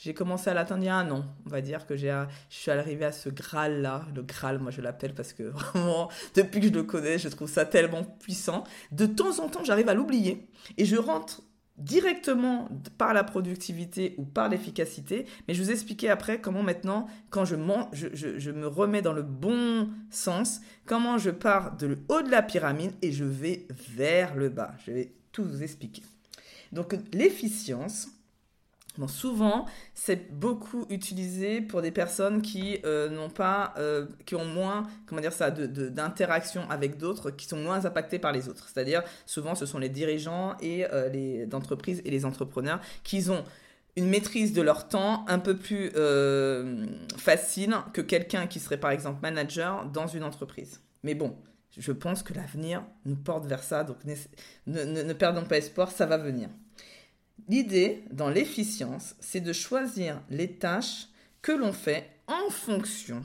j'ai 0.00 0.14
commencé 0.14 0.48
à 0.48 0.54
l'atteindre 0.54 0.84
il 0.84 0.86
y 0.86 0.90
a 0.90 0.96
un 0.96 1.10
an. 1.10 1.24
On 1.44 1.50
va 1.50 1.60
dire 1.60 1.84
que 1.84 1.96
j'ai, 1.96 2.16
je 2.50 2.56
suis 2.56 2.70
arrivée 2.70 3.04
à 3.04 3.10
ce 3.10 3.28
Graal-là. 3.28 4.06
Le 4.14 4.22
Graal, 4.22 4.60
moi 4.60 4.70
je 4.70 4.80
l'appelle 4.80 5.12
parce 5.12 5.32
que 5.32 5.42
vraiment, 5.74 6.08
depuis 6.36 6.60
que 6.60 6.68
je 6.68 6.72
le 6.72 6.84
connais, 6.84 7.18
je 7.18 7.28
trouve 7.28 7.50
ça 7.50 7.64
tellement 7.64 8.04
puissant. 8.04 8.62
De 8.92 9.06
temps 9.06 9.40
en 9.40 9.48
temps, 9.48 9.64
j'arrive 9.64 9.88
à 9.88 9.94
l'oublier 9.94 10.48
et 10.76 10.84
je 10.84 10.94
rentre 10.94 11.42
directement 11.78 12.68
par 12.96 13.12
la 13.12 13.24
productivité 13.24 14.14
ou 14.18 14.24
par 14.24 14.48
l'efficacité. 14.48 15.26
Mais 15.46 15.54
je 15.54 15.62
vous 15.62 15.70
expliquer 15.72 16.10
après 16.10 16.40
comment 16.40 16.62
maintenant, 16.62 17.08
quand 17.30 17.44
je, 17.44 17.56
me 17.56 18.66
remets 18.66 19.02
dans 19.02 19.12
le 19.12 19.22
bon 19.22 19.88
sens, 20.10 20.60
comment 20.86 21.18
je 21.18 21.30
pars 21.30 21.76
de 21.76 21.88
le 21.88 21.98
haut 22.08 22.22
de 22.22 22.30
la 22.30 22.42
pyramide 22.42 22.92
et 23.02 23.10
je 23.10 23.24
vais 23.24 23.66
vers 23.96 24.36
le 24.36 24.48
bas. 24.48 24.74
Je 24.86 24.92
vais 24.92 25.12
tout 25.32 25.44
vous 25.44 25.64
expliquer. 25.64 26.02
Donc 26.70 26.94
l'efficience, 27.12 28.08
souvent, 29.06 29.66
c'est 29.94 30.32
beaucoup 30.32 30.84
utilisé 30.90 31.60
pour 31.60 31.82
des 31.82 31.92
personnes 31.92 32.42
qui 32.42 32.78
euh, 32.84 33.08
n'ont 33.08 33.30
pas, 33.30 33.74
euh, 33.78 34.06
qui 34.26 34.34
ont 34.34 34.44
moins, 34.44 34.84
comment 35.06 35.20
dire 35.20 35.32
ça, 35.32 35.50
d'interaction 35.50 36.68
avec 36.68 36.98
d'autres, 36.98 37.30
qui 37.30 37.46
sont 37.46 37.58
moins 37.58 37.84
impactés 37.84 38.18
par 38.18 38.32
les 38.32 38.48
autres. 38.48 38.68
C'est-à-dire, 38.68 39.02
souvent, 39.26 39.54
ce 39.54 39.66
sont 39.66 39.78
les 39.78 39.88
dirigeants 39.88 40.56
et 40.60 40.86
euh, 40.92 41.08
les 41.08 41.46
d'entreprises 41.46 42.02
et 42.04 42.10
les 42.10 42.24
entrepreneurs 42.24 42.80
qui 43.04 43.30
ont 43.30 43.44
une 43.96 44.08
maîtrise 44.08 44.52
de 44.52 44.62
leur 44.62 44.88
temps 44.88 45.24
un 45.28 45.38
peu 45.38 45.56
plus 45.56 45.90
facile 47.16 47.74
que 47.92 48.00
quelqu'un 48.00 48.46
qui 48.46 48.60
serait 48.60 48.76
par 48.76 48.90
exemple 48.90 49.18
manager 49.22 49.86
dans 49.86 50.06
une 50.06 50.22
entreprise. 50.22 50.80
Mais 51.02 51.14
bon, 51.14 51.36
je 51.76 51.92
pense 51.92 52.22
que 52.22 52.32
l'avenir 52.32 52.84
nous 53.06 53.16
porte 53.16 53.46
vers 53.46 53.62
ça, 53.62 53.84
donc 53.84 53.96
ne 54.66 55.12
perdons 55.12 55.44
pas 55.44 55.58
espoir, 55.58 55.90
ça 55.90 56.06
va 56.06 56.16
venir. 56.16 56.48
L'idée 57.48 58.04
dans 58.10 58.28
l'efficience, 58.28 59.16
c'est 59.20 59.40
de 59.40 59.52
choisir 59.52 60.22
les 60.28 60.56
tâches 60.56 61.08
que 61.40 61.52
l'on 61.52 61.72
fait 61.72 62.10
en 62.26 62.50
fonction 62.50 63.22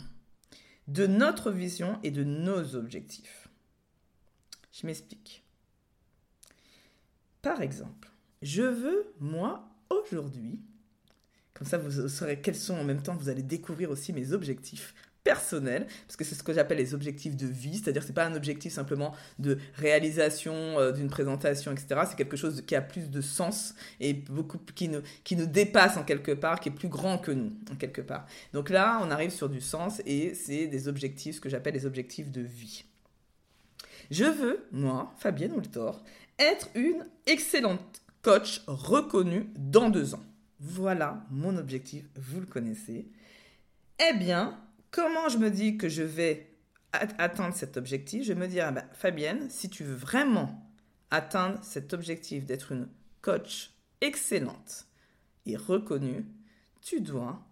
de 0.87 1.07
notre 1.07 1.51
vision 1.51 1.99
et 2.03 2.11
de 2.11 2.23
nos 2.23 2.75
objectifs. 2.75 3.49
Je 4.71 4.87
m'explique. 4.87 5.43
Par 7.41 7.61
exemple, 7.61 8.11
je 8.41 8.63
veux, 8.63 9.13
moi, 9.19 9.69
aujourd'hui, 9.89 10.61
comme 11.53 11.67
ça 11.67 11.77
vous 11.77 12.07
saurez 12.07 12.41
quels 12.41 12.55
sont 12.55 12.75
en 12.75 12.83
même 12.83 13.03
temps, 13.03 13.15
vous 13.15 13.29
allez 13.29 13.43
découvrir 13.43 13.91
aussi 13.91 14.13
mes 14.13 14.31
objectifs 14.31 14.95
personnel, 15.23 15.87
parce 16.05 16.17
que 16.17 16.23
c'est 16.23 16.35
ce 16.35 16.43
que 16.43 16.53
j'appelle 16.53 16.77
les 16.77 16.93
objectifs 16.93 17.35
de 17.35 17.47
vie, 17.47 17.77
c'est-à-dire 17.77 18.03
c'est 18.03 18.13
pas 18.13 18.25
un 18.25 18.35
objectif 18.35 18.73
simplement 18.73 19.15
de 19.39 19.57
réalisation 19.75 20.53
euh, 20.53 20.91
d'une 20.91 21.09
présentation, 21.09 21.71
etc. 21.71 22.01
C'est 22.09 22.17
quelque 22.17 22.35
chose 22.35 22.63
qui 22.65 22.75
a 22.75 22.81
plus 22.81 23.09
de 23.09 23.21
sens 23.21 23.73
et 23.99 24.13
beaucoup 24.13 24.59
qui 24.75 24.89
nous, 24.89 25.01
qui 25.23 25.35
nous 25.35 25.45
dépasse 25.45 25.97
en 25.97 26.03
quelque 26.03 26.31
part, 26.31 26.59
qui 26.59 26.69
est 26.69 26.73
plus 26.73 26.89
grand 26.89 27.17
que 27.17 27.31
nous 27.31 27.53
en 27.71 27.75
quelque 27.75 28.01
part. 28.01 28.25
Donc 28.53 28.69
là, 28.69 28.99
on 29.01 29.11
arrive 29.11 29.31
sur 29.31 29.49
du 29.49 29.61
sens 29.61 30.01
et 30.05 30.33
c'est 30.33 30.67
des 30.67 30.87
objectifs, 30.87 31.35
ce 31.35 31.41
que 31.41 31.49
j'appelle 31.49 31.73
les 31.73 31.85
objectifs 31.85 32.29
de 32.29 32.41
vie. 32.41 32.83
Je 34.11 34.25
veux, 34.25 34.65
moi, 34.71 35.13
Fabienne 35.17 35.53
Oultor, 35.53 36.03
être 36.37 36.67
une 36.75 37.05
excellente 37.25 38.01
coach 38.21 38.61
reconnue 38.67 39.47
dans 39.57 39.89
deux 39.89 40.13
ans. 40.13 40.23
Voilà 40.59 41.25
mon 41.29 41.57
objectif, 41.57 42.05
vous 42.15 42.41
le 42.41 42.45
connaissez. 42.45 43.07
Eh 43.99 44.13
bien, 44.17 44.57
Comment 44.93 45.27
je 45.27 45.39
me 45.39 45.49
dis 45.49 45.75
que 45.75 45.89
je 45.89 46.03
vais 46.03 46.51
atteindre 46.91 47.55
cet 47.55 47.77
objectif? 47.77 48.23
Je 48.23 48.33
me 48.33 48.47
dis, 48.47 48.59
ah 48.59 48.71
ben, 48.71 48.85
Fabienne, 48.93 49.49
si 49.49 49.67
tu 49.67 49.83
veux 49.83 49.95
vraiment 49.95 50.69
atteindre 51.09 51.57
cet 51.63 51.93
objectif 51.93 52.45
d'être 52.45 52.71
une 52.71 52.87
coach 53.23 53.71
excellente 54.01 54.85
et 55.47 55.57
reconnue, 55.57 56.27
tu 56.81 57.01
dois 57.01 57.43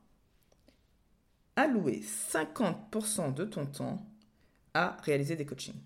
allouer 1.56 2.04
50% 2.32 3.34
de 3.34 3.46
ton 3.46 3.66
temps 3.66 4.06
à 4.76 4.98
réaliser 5.02 5.36
des 5.36 5.46
coachings. 5.46 5.82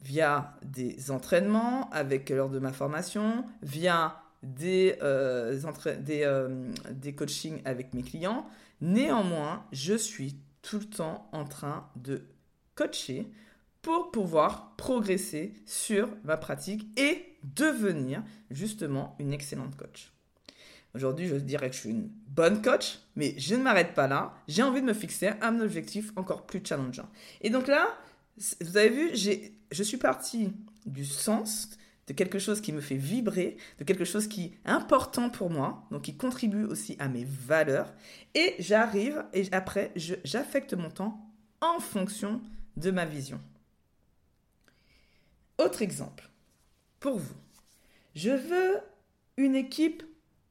via 0.00 0.56
des 0.62 1.10
entraînements 1.10 1.90
avec 1.90 2.30
lors 2.30 2.50
de 2.50 2.60
ma 2.60 2.72
formation, 2.72 3.44
via 3.62 4.22
des, 4.44 4.96
euh, 5.02 5.60
euh, 6.08 6.72
des 6.92 7.14
coachings 7.16 7.62
avec 7.64 7.94
mes 7.94 8.02
clients. 8.02 8.46
Néanmoins, 8.80 9.64
je 9.72 9.94
suis 9.94 10.36
tout 10.62 10.78
le 10.78 10.84
temps 10.84 11.28
en 11.32 11.44
train 11.44 11.90
de 11.96 12.24
coacher 12.74 13.30
pour 13.82 14.10
pouvoir 14.12 14.76
progresser 14.76 15.54
sur 15.66 16.08
ma 16.24 16.36
pratique 16.36 16.86
et 16.98 17.36
devenir 17.42 18.22
justement 18.50 19.16
une 19.18 19.32
excellente 19.32 19.76
coach. 19.76 20.12
Aujourd'hui, 20.94 21.26
je 21.26 21.36
dirais 21.36 21.70
que 21.70 21.74
je 21.74 21.80
suis 21.80 21.90
une 21.90 22.10
bonne 22.28 22.62
coach, 22.62 22.98
mais 23.16 23.34
je 23.38 23.54
ne 23.54 23.62
m'arrête 23.62 23.94
pas 23.94 24.06
là. 24.06 24.34
J'ai 24.46 24.62
envie 24.62 24.80
de 24.80 24.86
me 24.86 24.92
fixer 24.92 25.30
un 25.40 25.58
objectif 25.60 26.12
encore 26.16 26.46
plus 26.46 26.60
challengeant. 26.62 27.08
Et 27.40 27.50
donc 27.50 27.66
là, 27.66 27.88
vous 28.60 28.76
avez 28.76 28.90
vu, 28.90 29.50
je 29.70 29.82
suis 29.82 29.96
partie 29.96 30.52
du 30.84 31.04
sens, 31.04 31.70
de 32.06 32.12
quelque 32.12 32.38
chose 32.38 32.60
qui 32.60 32.72
me 32.72 32.80
fait 32.80 32.96
vibrer, 32.96 33.56
de 33.78 33.84
quelque 33.84 34.04
chose 34.04 34.26
qui 34.26 34.46
est 34.46 34.58
important 34.64 35.30
pour 35.30 35.50
moi, 35.50 35.86
donc 35.90 36.02
qui 36.02 36.16
contribue 36.16 36.64
aussi 36.64 36.96
à 36.98 37.08
mes 37.08 37.24
valeurs. 37.24 37.92
Et 38.34 38.56
j'arrive, 38.58 39.24
et 39.32 39.46
après, 39.52 39.92
j'affecte 39.96 40.74
mon 40.74 40.90
temps 40.90 41.20
en 41.60 41.78
fonction 41.78 42.40
de 42.76 42.90
ma 42.90 43.04
vision. 43.04 43.40
Autre 45.58 45.82
exemple, 45.82 46.28
pour 46.98 47.18
vous, 47.18 47.34
je 48.14 48.30
veux 48.30 48.80
une 49.36 49.54
équipe 49.54 50.02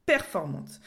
performante. 0.06 0.80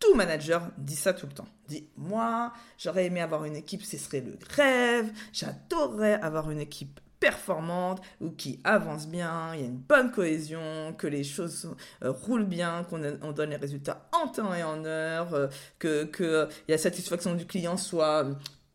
Tout 0.00 0.14
manager 0.14 0.70
dit 0.78 0.96
ça 0.96 1.12
tout 1.12 1.26
le 1.26 1.32
temps. 1.32 1.48
Dit, 1.68 1.88
moi, 1.96 2.52
j'aurais 2.78 3.06
aimé 3.06 3.20
avoir 3.20 3.44
une 3.44 3.54
équipe, 3.54 3.84
ce 3.84 3.98
serait 3.98 4.22
le 4.22 4.38
rêve, 4.48 5.12
j'adorerais 5.32 6.14
avoir 6.14 6.50
une 6.50 6.60
équipe 6.60 6.98
performante 7.20 8.00
ou 8.20 8.30
qui 8.30 8.60
avance 8.64 9.06
bien, 9.06 9.54
il 9.54 9.60
y 9.60 9.62
a 9.62 9.66
une 9.66 9.78
bonne 9.78 10.10
cohésion, 10.10 10.94
que 10.96 11.06
les 11.06 11.22
choses 11.22 11.74
euh, 12.02 12.10
roulent 12.10 12.46
bien, 12.46 12.84
qu'on 12.84 13.32
donne 13.32 13.50
les 13.50 13.56
résultats 13.56 14.08
en 14.12 14.28
temps 14.28 14.54
et 14.54 14.62
en 14.62 14.84
heure, 14.84 15.34
euh, 15.34 15.48
que, 15.78 16.04
que 16.04 16.48
la 16.66 16.78
satisfaction 16.78 17.34
du 17.34 17.46
client 17.46 17.76
soit 17.76 18.26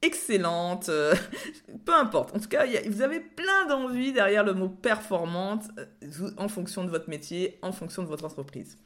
excellente, 0.01 0.89
euh, 0.89 1.15
peu 1.85 1.93
importe. 1.93 2.35
En 2.35 2.39
tout 2.39 2.47
cas, 2.47 2.65
vous 2.87 3.01
avez 3.01 3.19
plein 3.19 3.65
d'envies 3.67 4.13
derrière 4.13 4.43
le 4.43 4.53
mot 4.53 4.69
performante 4.69 5.63
en 6.37 6.47
fonction 6.47 6.83
de 6.83 6.89
votre 6.89 7.09
métier, 7.09 7.57
en 7.61 7.71
fonction 7.71 8.03
de 8.03 8.07
votre 8.07 8.25
entreprise. 8.25 8.77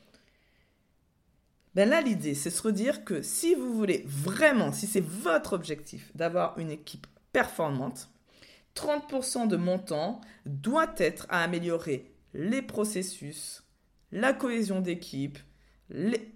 Ben 1.75 1.87
là, 1.87 2.01
l'idée, 2.01 2.33
c'est 2.33 2.49
se 2.49 2.61
redire 2.61 3.05
que 3.05 3.21
si 3.21 3.53
vous 3.53 3.73
voulez 3.73 4.03
vraiment, 4.07 4.71
si 4.71 4.87
c'est 4.87 5.03
votre 5.03 5.53
objectif 5.53 6.11
d'avoir 6.15 6.57
une 6.57 6.71
équipe 6.71 7.05
performante, 7.31 8.09
30% 8.75 9.47
de 9.47 9.57
mon 9.57 9.79
temps 9.79 10.21
doit 10.45 10.93
être 10.97 11.25
à 11.29 11.43
améliorer 11.43 12.11
les 12.33 12.61
processus, 12.61 13.63
la 14.11 14.33
cohésion 14.33 14.81
d'équipe, 14.81 15.38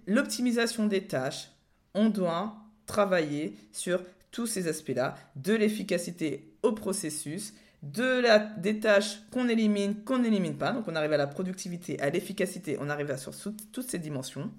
l'optimisation 0.06 0.86
des 0.86 1.06
tâches. 1.06 1.50
On 1.94 2.08
doit 2.08 2.56
travailler 2.86 3.56
sur 3.72 4.02
tous 4.30 4.46
ces 4.46 4.66
aspects-là, 4.66 5.14
de 5.36 5.54
l'efficacité 5.54 6.52
au 6.62 6.72
processus, 6.72 7.54
de 7.82 8.20
la, 8.20 8.38
des 8.38 8.80
tâches 8.80 9.20
qu'on 9.30 9.48
élimine, 9.48 10.02
qu'on 10.02 10.18
n'élimine 10.18 10.56
pas. 10.56 10.72
Donc 10.72 10.88
on 10.88 10.96
arrive 10.96 11.12
à 11.12 11.16
la 11.16 11.26
productivité, 11.26 12.00
à 12.00 12.10
l'efficacité, 12.10 12.76
on 12.80 12.90
arrive 12.90 13.10
à 13.10 13.16
sur 13.16 13.32
toutes 13.72 13.88
ces 13.88 13.98
dimensions. 13.98 14.50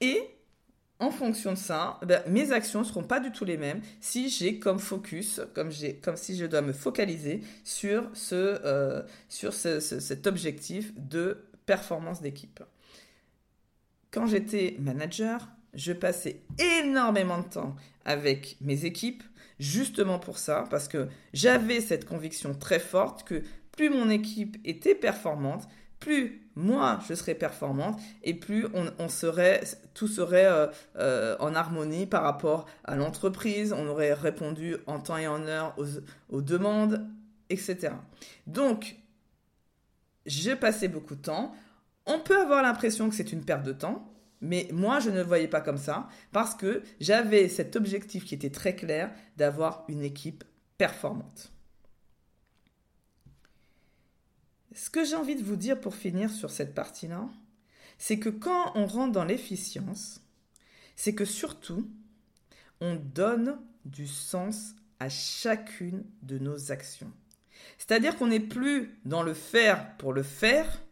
Et 0.00 0.35
en 0.98 1.10
fonction 1.10 1.52
de 1.52 1.58
ça, 1.58 1.98
ben, 2.06 2.22
mes 2.26 2.52
actions 2.52 2.80
ne 2.80 2.84
seront 2.84 3.02
pas 3.02 3.20
du 3.20 3.30
tout 3.30 3.44
les 3.44 3.58
mêmes 3.58 3.80
si 4.00 4.30
j'ai 4.30 4.58
comme 4.58 4.78
focus, 4.78 5.40
comme, 5.54 5.70
si 5.70 6.36
je 6.36 6.46
dois 6.46 6.62
me 6.62 6.72
focaliser 6.72 7.42
sur, 7.64 8.10
euh, 8.32 9.02
sur 9.28 9.52
cet 9.52 10.26
objectif 10.26 10.92
de 10.96 11.44
performance 11.66 12.22
d'équipe. 12.22 12.62
Quand 14.10 14.26
j'étais 14.26 14.76
manager, 14.78 15.48
je 15.74 15.92
passais 15.92 16.40
énormément 16.58 17.38
de 17.38 17.48
temps 17.48 17.76
avec 18.06 18.56
mes 18.62 18.86
équipes, 18.86 19.22
justement 19.58 20.18
pour 20.18 20.38
ça, 20.38 20.64
parce 20.70 20.88
que 20.88 21.08
j'avais 21.34 21.80
cette 21.80 22.06
conviction 22.06 22.54
très 22.54 22.78
forte 22.78 23.24
que 23.24 23.42
plus 23.72 23.90
mon 23.90 24.08
équipe 24.08 24.56
était 24.64 24.94
performante, 24.94 25.68
plus 26.00 26.46
moi 26.56 26.98
je 27.08 27.14
serais 27.14 27.34
performante 27.34 28.00
et 28.24 28.34
plus 28.34 28.66
on, 28.98 29.08
serait, 29.08 29.62
tout 29.94 30.08
serait 30.08 30.46
euh, 30.46 30.66
euh, 30.96 31.36
en 31.38 31.54
harmonie 31.54 32.06
par 32.06 32.22
rapport 32.22 32.66
à 32.84 32.96
l'entreprise, 32.96 33.72
on 33.72 33.86
aurait 33.86 34.14
répondu 34.14 34.76
en 34.86 34.98
temps 34.98 35.18
et 35.18 35.28
en 35.28 35.46
heure 35.46 35.76
aux, 36.30 36.40
demandes, 36.40 37.06
etc. 37.50 37.92
Donc, 38.46 38.96
j'ai 40.24 40.56
passé 40.56 40.88
beaucoup 40.88 41.14
de 41.14 41.22
temps. 41.22 41.54
On 42.06 42.18
peut 42.18 42.40
avoir 42.40 42.62
l'impression 42.62 43.08
que 43.08 43.14
c'est 43.14 43.32
une 43.32 43.44
perte 43.44 43.62
de 43.62 43.72
temps, 43.72 44.12
mais 44.40 44.68
moi, 44.72 44.98
je 45.00 45.10
ne 45.10 45.16
le 45.16 45.22
voyais 45.22 45.48
pas 45.48 45.60
comme 45.60 45.78
ça 45.78 46.08
parce 46.32 46.54
que 46.54 46.82
j'avais 47.00 47.48
cet 47.48 47.76
objectif 47.76 48.24
qui 48.24 48.34
était 48.34 48.50
très 48.50 48.74
clair 48.74 49.10
d'avoir 49.36 49.84
une 49.88 50.02
équipe 50.02 50.44
performante. 50.78 51.52
Ce 54.76 54.90
que 54.90 55.06
j'ai 55.06 55.16
envie 55.16 55.36
de 55.36 55.42
vous 55.42 55.56
dire 55.56 55.80
pour 55.80 55.94
finir 55.94 56.30
sur 56.30 56.50
cette 56.50 56.74
partie-là, 56.74 57.30
c'est 57.96 58.18
que 58.18 58.28
quand 58.28 58.72
on 58.74 58.84
rentre 58.84 59.12
dans 59.12 59.24
l'efficience, 59.24 60.20
c'est 60.96 61.14
que 61.14 61.24
surtout, 61.24 61.90
on 62.82 62.94
donne 62.94 63.58
du 63.86 64.06
sens 64.06 64.74
à 65.00 65.08
chacune 65.08 66.04
de 66.20 66.38
nos 66.38 66.72
actions. 66.72 67.10
C'est-à-dire 67.78 68.18
qu'on 68.18 68.26
n'est 68.26 68.38
plus 68.38 69.00
dans 69.06 69.22
le 69.22 69.32
faire 69.32 69.96
pour 69.96 70.12
le 70.12 70.22
faire, 70.22 70.82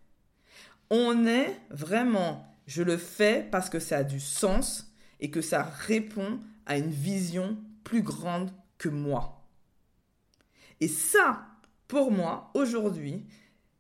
on 0.89 1.27
est 1.27 1.55
vraiment, 1.69 2.57
je 2.67 2.83
le 2.83 2.97
fais 2.97 3.47
parce 3.53 3.69
que 3.69 3.81
ça 3.81 3.99
a 3.99 4.05
du 4.05 4.19
sens 4.19 4.95
et 5.21 5.31
que 5.31 5.43
ça 5.43 5.63
répond 5.63 6.41
à 6.65 6.79
une 6.79 6.91
vision 6.91 7.59
plus 7.85 8.03
grande 8.03 8.51
que 8.79 8.89
moi. 8.89 9.47
Et 10.81 10.89
ça, 10.89 11.47
pour 11.87 12.11
moi, 12.11 12.51
aujourd'hui, 12.55 13.27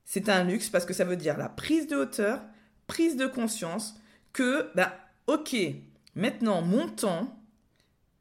c'est 0.04 0.28
un 0.28 0.44
luxe 0.44 0.68
parce 0.68 0.84
que 0.84 0.94
ça 0.94 1.04
veut 1.04 1.16
dire 1.16 1.38
la 1.38 1.48
prise 1.48 1.86
de 1.86 1.96
hauteur, 1.96 2.40
prise 2.86 3.16
de 3.16 3.26
conscience 3.26 3.94
que, 4.32 4.70
bah, 4.74 4.94
ok, 5.26 5.56
maintenant 6.14 6.62
mon 6.62 6.88
temps, 6.88 7.42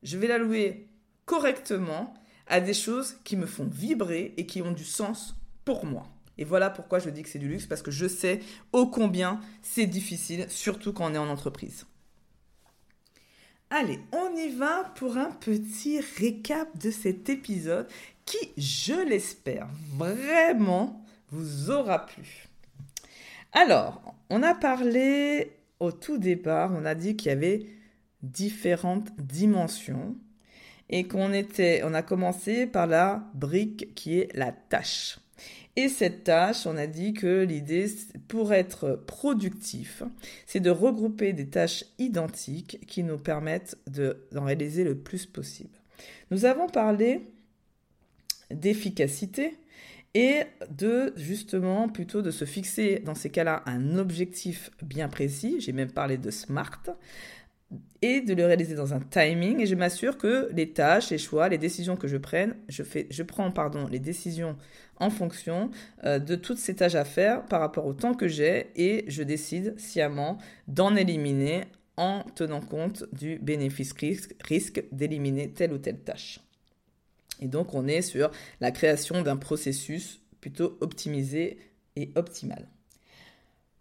je 0.03 0.17
vais 0.17 0.27
l'allouer 0.27 0.87
correctement 1.25 2.13
à 2.47 2.59
des 2.59 2.73
choses 2.73 3.15
qui 3.23 3.37
me 3.37 3.45
font 3.45 3.65
vibrer 3.65 4.33
et 4.37 4.45
qui 4.45 4.61
ont 4.61 4.71
du 4.71 4.85
sens 4.85 5.35
pour 5.65 5.85
moi. 5.85 6.09
Et 6.37 6.45
voilà 6.45 6.69
pourquoi 6.69 6.99
je 6.99 7.09
dis 7.09 7.23
que 7.23 7.29
c'est 7.29 7.39
du 7.39 7.47
luxe, 7.47 7.67
parce 7.67 7.81
que 7.81 7.91
je 7.91 8.07
sais 8.07 8.39
ô 8.71 8.87
combien 8.87 9.39
c'est 9.61 9.85
difficile, 9.85 10.45
surtout 10.49 10.93
quand 10.93 11.11
on 11.11 11.13
est 11.13 11.19
en 11.19 11.29
entreprise. 11.29 11.85
Allez, 13.69 13.99
on 14.11 14.35
y 14.35 14.49
va 14.49 14.83
pour 14.95 15.17
un 15.17 15.31
petit 15.31 15.99
récap 16.19 16.77
de 16.77 16.91
cet 16.91 17.29
épisode 17.29 17.87
qui, 18.25 18.51
je 18.57 19.07
l'espère, 19.07 19.67
vraiment 19.95 21.02
vous 21.33 21.71
aura 21.71 22.05
plu. 22.05 22.47
Alors, 23.51 24.13
on 24.29 24.43
a 24.43 24.53
parlé 24.53 25.51
au 25.79 25.91
tout 25.91 26.19
départ, 26.19 26.71
on 26.75 26.85
a 26.85 26.93
dit 26.93 27.15
qu'il 27.15 27.29
y 27.29 27.31
avait 27.31 27.65
différentes 28.21 29.09
dimensions 29.17 30.15
et 30.89 31.07
qu'on 31.07 31.33
était, 31.33 31.81
on 31.83 31.93
a 31.95 32.03
commencé 32.03 32.67
par 32.67 32.85
la 32.85 33.23
brique 33.33 33.95
qui 33.95 34.19
est 34.19 34.35
la 34.35 34.51
tâche. 34.51 35.17
Et 35.75 35.89
cette 35.89 36.23
tâche, 36.23 36.67
on 36.67 36.77
a 36.77 36.85
dit 36.85 37.13
que 37.13 37.43
l'idée, 37.43 37.87
pour 38.27 38.53
être 38.53 39.03
productif, 39.07 40.03
c'est 40.45 40.59
de 40.59 40.69
regrouper 40.69 41.33
des 41.33 41.47
tâches 41.47 41.83
identiques 41.97 42.85
qui 42.85 43.01
nous 43.01 43.17
permettent 43.17 43.75
d'en 44.31 44.45
réaliser 44.45 44.83
le 44.83 44.95
plus 44.95 45.25
possible. 45.25 45.79
Nous 46.29 46.45
avons 46.45 46.67
parlé 46.67 47.21
d'efficacité, 48.51 49.57
et 50.13 50.43
de 50.69 51.13
justement 51.15 51.89
plutôt 51.89 52.21
de 52.21 52.31
se 52.31 52.45
fixer 52.45 52.99
dans 52.99 53.15
ces 53.15 53.29
cas-là 53.29 53.63
un 53.65 53.97
objectif 53.97 54.69
bien 54.83 55.09
précis, 55.09 55.57
j'ai 55.59 55.71
même 55.71 55.91
parlé 55.91 56.17
de 56.17 56.29
SMART, 56.29 56.83
et 58.01 58.21
de 58.21 58.33
le 58.33 58.45
réaliser 58.45 58.75
dans 58.75 58.93
un 58.93 58.99
timing 58.99 59.61
et 59.61 59.65
je 59.65 59.75
m'assure 59.75 60.17
que 60.17 60.49
les 60.53 60.71
tâches, 60.71 61.09
les 61.09 61.17
choix, 61.17 61.49
les 61.49 61.57
décisions 61.57 61.95
que 61.95 62.07
je 62.07 62.17
prenne, 62.17 62.55
je, 62.67 62.83
fais, 62.83 63.07
je 63.09 63.23
prends 63.23 63.51
les 63.89 63.99
décisions 63.99 64.57
en 64.99 65.09
fonction 65.09 65.71
euh, 66.03 66.19
de 66.19 66.35
toutes 66.35 66.57
ces 66.57 66.75
tâches 66.75 66.95
à 66.95 67.05
faire 67.05 67.45
par 67.45 67.61
rapport 67.61 67.85
au 67.85 67.93
temps 67.93 68.13
que 68.13 68.27
j'ai 68.27 68.67
et 68.75 69.05
je 69.07 69.23
décide 69.23 69.79
sciemment 69.79 70.37
d'en 70.67 70.95
éliminer 70.95 71.61
en 71.97 72.23
tenant 72.35 72.61
compte 72.61 73.05
du 73.13 73.37
bénéfice-risque 73.39 74.35
risque 74.43 74.83
d'éliminer 74.91 75.51
telle 75.51 75.73
ou 75.73 75.77
telle 75.77 75.99
tâche. 75.99 76.39
Donc 77.47 77.73
on 77.73 77.87
est 77.87 78.01
sur 78.01 78.31
la 78.61 78.71
création 78.71 79.21
d'un 79.21 79.37
processus 79.37 80.21
plutôt 80.41 80.77
optimisé 80.81 81.57
et 81.95 82.11
optimal. 82.15 82.67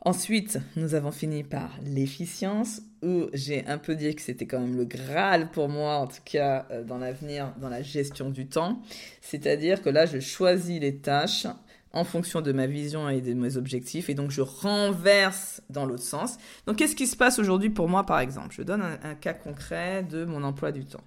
Ensuite, 0.05 0.59
nous 0.75 0.95
avons 0.95 1.13
fini 1.13 1.45
par 1.45 1.71
l'efficience, 1.85 2.83
où 3.03 3.27
j'ai 3.33 3.65
un 3.67 3.79
peu 3.79 3.95
dit 3.95 4.13
que 4.17 4.23
c'était 4.23 4.47
quand 4.47 4.59
même 4.59 4.77
le 4.77 4.85
Graal 4.85 5.51
pour 5.53 5.69
moi, 5.69 5.97
en 5.97 6.09
tout 6.09 6.23
cas 6.25 6.67
euh, 6.73 6.83
dans 6.83 6.99
l'avenir, 6.99 7.53
dans 7.61 7.69
la 7.69 7.83
gestion 7.83 8.31
du 8.31 8.47
temps. 8.49 8.83
C'est-à-dire 9.21 9.81
que 9.81 9.89
là, 9.91 10.07
je 10.07 10.19
choisis 10.19 10.81
les 10.81 10.97
tâches 10.97 11.47
en 11.93 12.05
fonction 12.05 12.41
de 12.41 12.53
ma 12.53 12.67
vision 12.67 13.09
et 13.09 13.21
de 13.21 13.35
mes 13.35 13.57
objectifs, 13.57 14.09
et 14.09 14.15
donc 14.15 14.31
je 14.31 14.41
renverse 14.41 15.63
dans 15.71 15.85
l'autre 15.85 16.03
sens. 16.03 16.37
Donc 16.67 16.77
qu'est-ce 16.77 16.97
qui 16.97 17.07
se 17.07 17.17
passe 17.17 17.39
aujourd'hui 17.39 17.71
pour 17.71 17.89
moi, 17.89 18.05
par 18.05 18.19
exemple? 18.19 18.55
Je 18.57 18.63
donne 18.63 18.83
un, 18.83 19.15
cas 19.15 19.35
concret 19.35 20.03
de 20.03 20.25
mon 20.25 20.43
emploi 20.43 20.73
du 20.73 20.85
temps. 20.85 21.05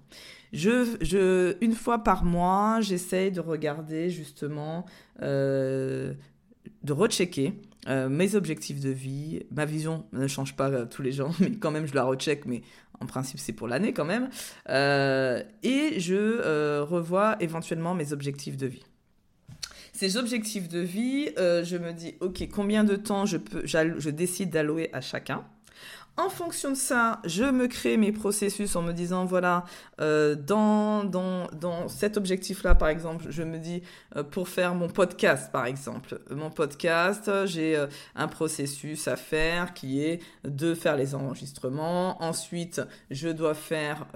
Je, 0.55 1.57
une 1.61 1.73
fois 1.73 2.03
par 2.03 2.23
mois, 2.23 2.79
j'essaye 2.79 3.29
de 3.29 3.41
regarder 3.41 4.09
justement, 4.09 4.85
euh, 5.21 6.13
de 6.83 6.93
rechecker 6.93 7.53
euh, 7.89 8.07
mes 8.07 8.35
objectifs 8.35 8.79
de 8.79 8.89
vie, 8.89 9.41
ma 9.51 9.65
vision 9.65 10.05
ne 10.13 10.27
change 10.27 10.55
pas 10.55 10.69
euh, 10.69 10.85
tous 10.85 11.01
les 11.01 11.11
jours, 11.11 11.35
mais 11.41 11.51
quand 11.51 11.71
même 11.71 11.85
je 11.85 11.93
la 11.93 12.05
recheck, 12.05 12.45
mais 12.45 12.61
en 13.01 13.05
principe 13.05 13.37
c'est 13.37 13.51
pour 13.51 13.67
l'année 13.67 13.91
quand 13.91 14.05
même. 14.05 14.29
Et 14.69 15.99
je 15.99 16.79
revois 16.79 17.35
éventuellement 17.41 17.93
mes 17.93 18.13
objectifs 18.13 18.55
de 18.55 18.67
vie. 18.67 18.85
Ces 19.91 20.15
objectifs 20.15 20.69
de 20.69 20.79
vie, 20.79 21.29
je 21.37 21.77
me 21.77 21.91
dis, 21.91 22.15
ok, 22.21 22.47
combien 22.53 22.85
de 22.85 22.95
temps 22.95 23.25
je, 23.25 23.37
peux, 23.37 23.65
je 23.65 24.09
décide 24.09 24.51
d'allouer 24.51 24.89
à 24.93 25.01
chacun? 25.01 25.45
En 26.17 26.29
fonction 26.29 26.71
de 26.71 26.75
ça, 26.75 27.19
je 27.25 27.43
me 27.43 27.67
crée 27.67 27.97
mes 27.97 28.11
processus 28.11 28.75
en 28.75 28.81
me 28.81 28.93
disant, 28.93 29.25
voilà, 29.25 29.65
euh, 29.99 30.35
dans, 30.35 31.03
dans, 31.03 31.47
dans 31.47 31.89
cet 31.89 32.15
objectif-là, 32.15 32.73
par 32.73 32.87
exemple, 32.87 33.25
je 33.29 33.43
me 33.43 33.57
dis, 33.57 33.83
euh, 34.15 34.23
pour 34.23 34.47
faire 34.47 34.75
mon 34.75 34.87
podcast, 34.87 35.51
par 35.51 35.65
exemple, 35.65 36.21
mon 36.29 36.49
podcast, 36.49 37.29
j'ai 37.45 37.75
euh, 37.75 37.87
un 38.15 38.29
processus 38.29 39.07
à 39.09 39.17
faire 39.17 39.73
qui 39.73 40.01
est 40.01 40.21
de 40.45 40.73
faire 40.73 40.95
les 40.95 41.15
enregistrements. 41.15 42.21
Ensuite, 42.23 42.81
je 43.11 43.29
dois 43.29 43.53
faire 43.53 44.07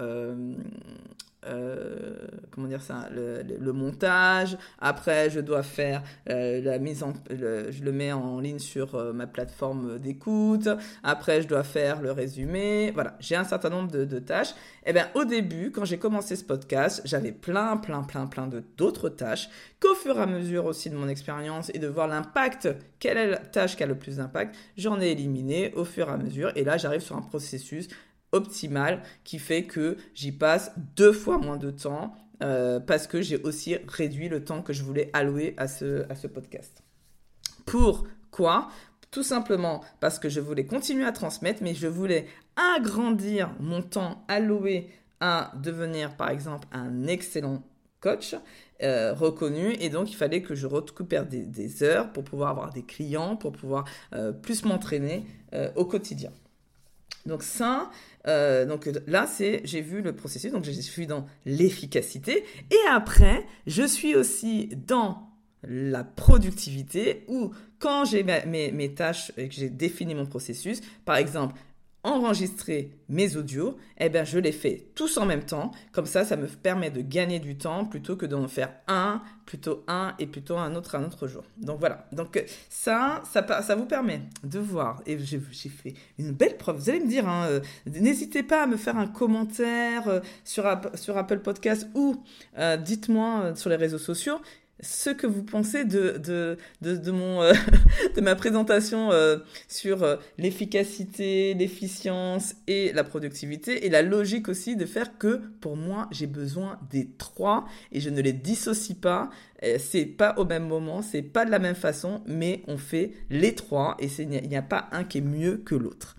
euh, 1.46 2.16
comment 2.50 2.66
dire 2.66 2.82
ça, 2.82 3.08
le, 3.10 3.72
montage. 3.72 4.58
Après, 4.78 5.30
je 5.30 5.40
dois 5.40 5.62
faire 5.62 6.02
euh, 6.28 6.60
la 6.60 6.78
mise 6.78 7.02
en, 7.02 7.14
je 7.30 7.82
le 7.82 7.92
mets 7.92 8.12
en 8.12 8.40
ligne 8.40 8.58
sur 8.58 8.94
euh, 8.94 9.12
ma 9.12 9.26
plateforme 9.26 9.98
d'écoute. 9.98 10.68
Après, 11.02 11.40
je 11.40 11.48
dois 11.48 11.62
faire 11.62 12.02
le 12.02 12.12
résumé. 12.12 12.90
Voilà, 12.92 13.16
j'ai 13.20 13.36
un 13.36 13.44
certain 13.44 13.70
nombre 13.70 13.90
de, 13.90 14.18
tâches. 14.18 14.50
Et 14.50 14.90
eh 14.90 14.92
bien, 14.92 15.08
au 15.14 15.24
début, 15.24 15.70
quand 15.70 15.84
j'ai 15.84 15.98
commencé 15.98 16.36
ce 16.36 16.44
podcast, 16.44 17.00
j'avais 17.04 17.32
plein, 17.32 17.76
plein, 17.76 18.02
plein, 18.02 18.26
plein 18.26 18.46
de 18.46 18.62
d'autres 18.76 19.08
tâches 19.08 19.48
qu'au 19.80 19.94
fur 19.94 20.18
et 20.18 20.22
à 20.22 20.26
mesure 20.26 20.66
aussi 20.66 20.90
de 20.90 20.96
mon 20.96 21.08
expérience 21.08 21.70
et 21.74 21.78
de 21.78 21.86
voir 21.86 22.06
l'impact, 22.06 22.68
quelle 22.98 23.16
est 23.16 23.28
la 23.28 23.38
tâche 23.38 23.76
qui 23.76 23.82
a 23.82 23.86
le 23.86 23.96
plus 23.96 24.16
d'impact, 24.16 24.54
j'en 24.76 25.00
ai 25.00 25.08
éliminé 25.12 25.72
au 25.74 25.84
fur 25.84 26.08
et 26.08 26.12
à 26.12 26.16
mesure. 26.16 26.52
Et 26.56 26.64
là, 26.64 26.76
j'arrive 26.76 27.00
sur 27.00 27.16
un 27.16 27.22
processus 27.22 27.88
optimale 28.32 29.02
qui 29.24 29.38
fait 29.38 29.64
que 29.64 29.96
j'y 30.14 30.32
passe 30.32 30.72
deux 30.96 31.12
fois 31.12 31.38
moins 31.38 31.56
de 31.56 31.70
temps 31.70 32.14
euh, 32.42 32.80
parce 32.80 33.06
que 33.06 33.20
j'ai 33.20 33.36
aussi 33.42 33.76
réduit 33.86 34.28
le 34.28 34.44
temps 34.44 34.62
que 34.62 34.72
je 34.72 34.82
voulais 34.82 35.10
allouer 35.12 35.54
à 35.56 35.68
ce, 35.68 36.10
à 36.10 36.14
ce 36.14 36.26
podcast. 36.26 36.82
Pourquoi 37.66 38.70
Tout 39.10 39.22
simplement 39.22 39.82
parce 40.00 40.18
que 40.18 40.28
je 40.28 40.40
voulais 40.40 40.64
continuer 40.64 41.04
à 41.04 41.12
transmettre, 41.12 41.62
mais 41.62 41.74
je 41.74 41.86
voulais 41.86 42.26
agrandir 42.76 43.50
mon 43.60 43.82
temps 43.82 44.24
alloué 44.28 44.88
à 45.20 45.52
devenir, 45.62 46.16
par 46.16 46.30
exemple, 46.30 46.66
un 46.72 47.06
excellent 47.06 47.62
coach 48.00 48.34
euh, 48.82 49.12
reconnu 49.12 49.74
et 49.74 49.90
donc 49.90 50.10
il 50.10 50.16
fallait 50.16 50.40
que 50.40 50.54
je 50.54 50.66
récupère 50.66 51.26
des, 51.26 51.82
heures 51.82 52.10
pour 52.10 52.24
pouvoir 52.24 52.48
avoir 52.48 52.72
des 52.72 52.84
clients, 52.84 53.36
pour 53.36 53.52
pouvoir 53.52 53.84
euh, 54.14 54.32
plus 54.32 54.64
m'entraîner 54.64 55.26
au 55.74 55.84
quotidien. 55.84 56.30
Donc 57.30 57.44
ça, 57.44 57.92
euh, 58.26 58.66
donc 58.66 58.90
là, 59.06 59.24
c'est 59.28 59.60
j'ai 59.62 59.80
vu 59.80 60.02
le 60.02 60.14
processus, 60.16 60.50
donc 60.50 60.64
je 60.64 60.72
suis 60.72 61.06
dans 61.06 61.26
l'efficacité. 61.46 62.44
Et 62.72 62.88
après, 62.90 63.46
je 63.68 63.84
suis 63.84 64.16
aussi 64.16 64.68
dans 64.88 65.30
la 65.62 66.02
productivité 66.02 67.24
où 67.28 67.52
quand 67.78 68.04
j'ai 68.04 68.24
mes, 68.24 68.72
mes, 68.72 68.94
tâches 68.94 69.30
et 69.36 69.48
que 69.48 69.54
j'ai 69.54 69.70
défini 69.70 70.16
mon 70.16 70.26
processus, 70.26 70.80
par 71.04 71.16
exemple, 71.16 71.54
enregistrer 72.02 72.90
mes 73.08 73.36
audios, 73.36 73.76
eh 73.98 74.08
bien, 74.08 74.24
je 74.24 74.38
les 74.38 74.52
fais 74.52 74.86
tous 74.94 75.18
en 75.18 75.26
même 75.26 75.42
temps. 75.42 75.70
Comme 75.92 76.06
ça, 76.06 76.24
ça 76.24 76.36
me 76.36 76.46
permet 76.46 76.90
de 76.90 77.02
gagner 77.02 77.38
du 77.38 77.56
temps 77.56 77.84
plutôt 77.84 78.16
que 78.16 78.26
d'en 78.26 78.48
faire 78.48 78.72
un, 78.88 79.22
plutôt 79.44 79.84
un 79.88 80.14
et 80.18 80.26
plutôt 80.26 80.56
un 80.56 80.74
autre 80.76 80.94
un 80.94 81.04
autre 81.04 81.26
jour. 81.26 81.44
Donc 81.58 81.80
voilà. 81.80 82.06
Donc 82.12 82.42
ça, 82.68 83.22
ça, 83.30 83.62
ça 83.62 83.74
vous 83.74 83.86
permet 83.86 84.22
de 84.44 84.58
voir. 84.58 85.02
Et 85.06 85.18
j'ai 85.18 85.40
fait 85.40 85.94
une 86.18 86.32
belle 86.32 86.56
preuve. 86.56 86.76
Vous 86.76 86.88
allez 86.88 87.00
me 87.00 87.08
dire, 87.08 87.28
hein, 87.28 87.46
euh, 87.48 87.60
n'hésitez 87.86 88.42
pas 88.42 88.62
à 88.62 88.66
me 88.66 88.76
faire 88.76 88.96
un 88.96 89.06
commentaire 89.06 90.08
euh, 90.08 90.20
sur, 90.44 90.66
Apple 90.66 91.40
Podcast 91.40 91.88
ou 91.94 92.22
euh, 92.58 92.76
dites-moi 92.76 93.54
sur 93.56 93.70
les 93.70 93.76
réseaux 93.76 93.98
sociaux 93.98 94.40
ce 94.82 95.10
que 95.10 95.26
vous 95.26 95.42
pensez 95.42 95.84
de, 95.84 96.20
euh, 96.22 97.54
ma 98.22 98.34
présentation 98.34 99.12
euh, 99.12 99.38
sur 99.68 100.02
euh, 100.02 100.16
l'efficacité, 100.38 101.54
l'efficience 101.54 102.54
et 102.66 102.92
la 102.92 103.04
productivité 103.04 103.86
et 103.86 103.90
la 103.90 104.02
logique 104.02 104.48
aussi 104.48 104.76
de 104.76 104.86
faire 104.86 105.18
que 105.18 105.40
pour 105.60 105.76
moi 105.76 106.08
j'ai 106.10 106.26
besoin 106.26 106.78
des 106.90 107.10
trois 107.18 107.66
et 107.92 108.00
je 108.00 108.10
ne 108.10 108.20
les 108.20 108.32
dissocie 108.32 108.98
pas. 108.98 109.30
C'est 109.78 110.06
pas 110.06 110.34
au 110.38 110.46
même 110.46 110.66
moment, 110.66 111.02
c'est 111.02 111.20
pas 111.20 111.44
de 111.44 111.50
la 111.50 111.58
même 111.58 111.74
façon, 111.74 112.22
mais 112.26 112.62
on 112.66 112.78
fait 112.78 113.12
les 113.28 113.54
trois 113.54 113.94
et 113.98 114.08
il 114.18 114.28
n'y 114.28 114.56
a 114.56 114.62
pas 114.62 114.88
un 114.92 115.04
qui 115.04 115.18
est 115.18 115.22
mieux 115.22 115.58
que 115.58 115.74
l'autre. 115.74 116.16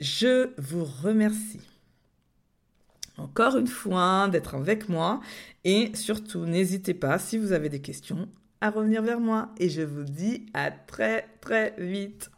Je 0.00 0.48
vous 0.56 0.84
remercie 0.84 1.60
encore 3.18 3.56
une 3.56 3.66
fois 3.66 4.28
d'être 4.28 4.54
avec 4.54 4.88
moi 4.88 5.20
et 5.64 5.92
surtout 5.94 6.46
n'hésitez 6.46 6.94
pas 6.94 7.18
si 7.18 7.38
vous 7.38 7.52
avez 7.52 7.68
des 7.68 7.80
questions 7.80 8.28
à 8.60 8.70
revenir 8.70 9.02
vers 9.02 9.20
moi 9.20 9.50
et 9.58 9.68
je 9.68 9.82
vous 9.82 10.04
dis 10.04 10.46
à 10.54 10.70
très 10.70 11.26
très 11.40 11.74
vite. 11.78 12.30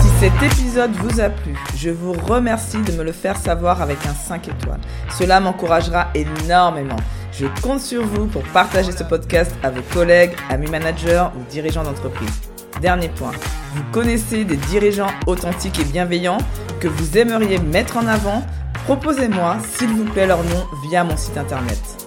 Si 0.00 0.08
cet 0.20 0.42
épisode 0.42 0.90
vous 0.92 1.20
a 1.20 1.30
plu, 1.30 1.56
je 1.76 1.90
vous 1.90 2.12
remercie 2.12 2.82
de 2.82 2.92
me 2.92 3.04
le 3.04 3.12
faire 3.12 3.36
savoir 3.36 3.80
avec 3.82 4.04
un 4.06 4.14
5 4.14 4.48
étoiles. 4.48 4.80
Cela 5.16 5.38
m'encouragera 5.38 6.08
énormément. 6.14 6.96
Je 7.32 7.46
compte 7.62 7.80
sur 7.80 8.04
vous 8.04 8.26
pour 8.26 8.42
partager 8.52 8.90
ce 8.90 9.04
podcast 9.04 9.52
à 9.62 9.70
vos 9.70 9.82
collègues, 9.94 10.32
amis 10.50 10.68
managers 10.68 11.26
ou 11.36 11.50
dirigeants 11.50 11.84
d'entreprise. 11.84 12.40
Dernier 12.80 13.08
point, 13.10 13.32
vous 13.78 13.84
connaissez 13.92 14.44
des 14.44 14.56
dirigeants 14.56 15.10
authentiques 15.28 15.78
et 15.78 15.84
bienveillants 15.84 16.38
que 16.80 16.88
vous 16.88 17.16
aimeriez 17.16 17.58
mettre 17.58 17.96
en 17.96 18.06
avant 18.06 18.44
Proposez-moi, 18.84 19.58
s'il 19.76 19.90
vous 19.90 20.04
plaît, 20.04 20.26
leur 20.26 20.42
nom 20.42 20.66
via 20.88 21.04
mon 21.04 21.16
site 21.16 21.36
internet. 21.36 21.97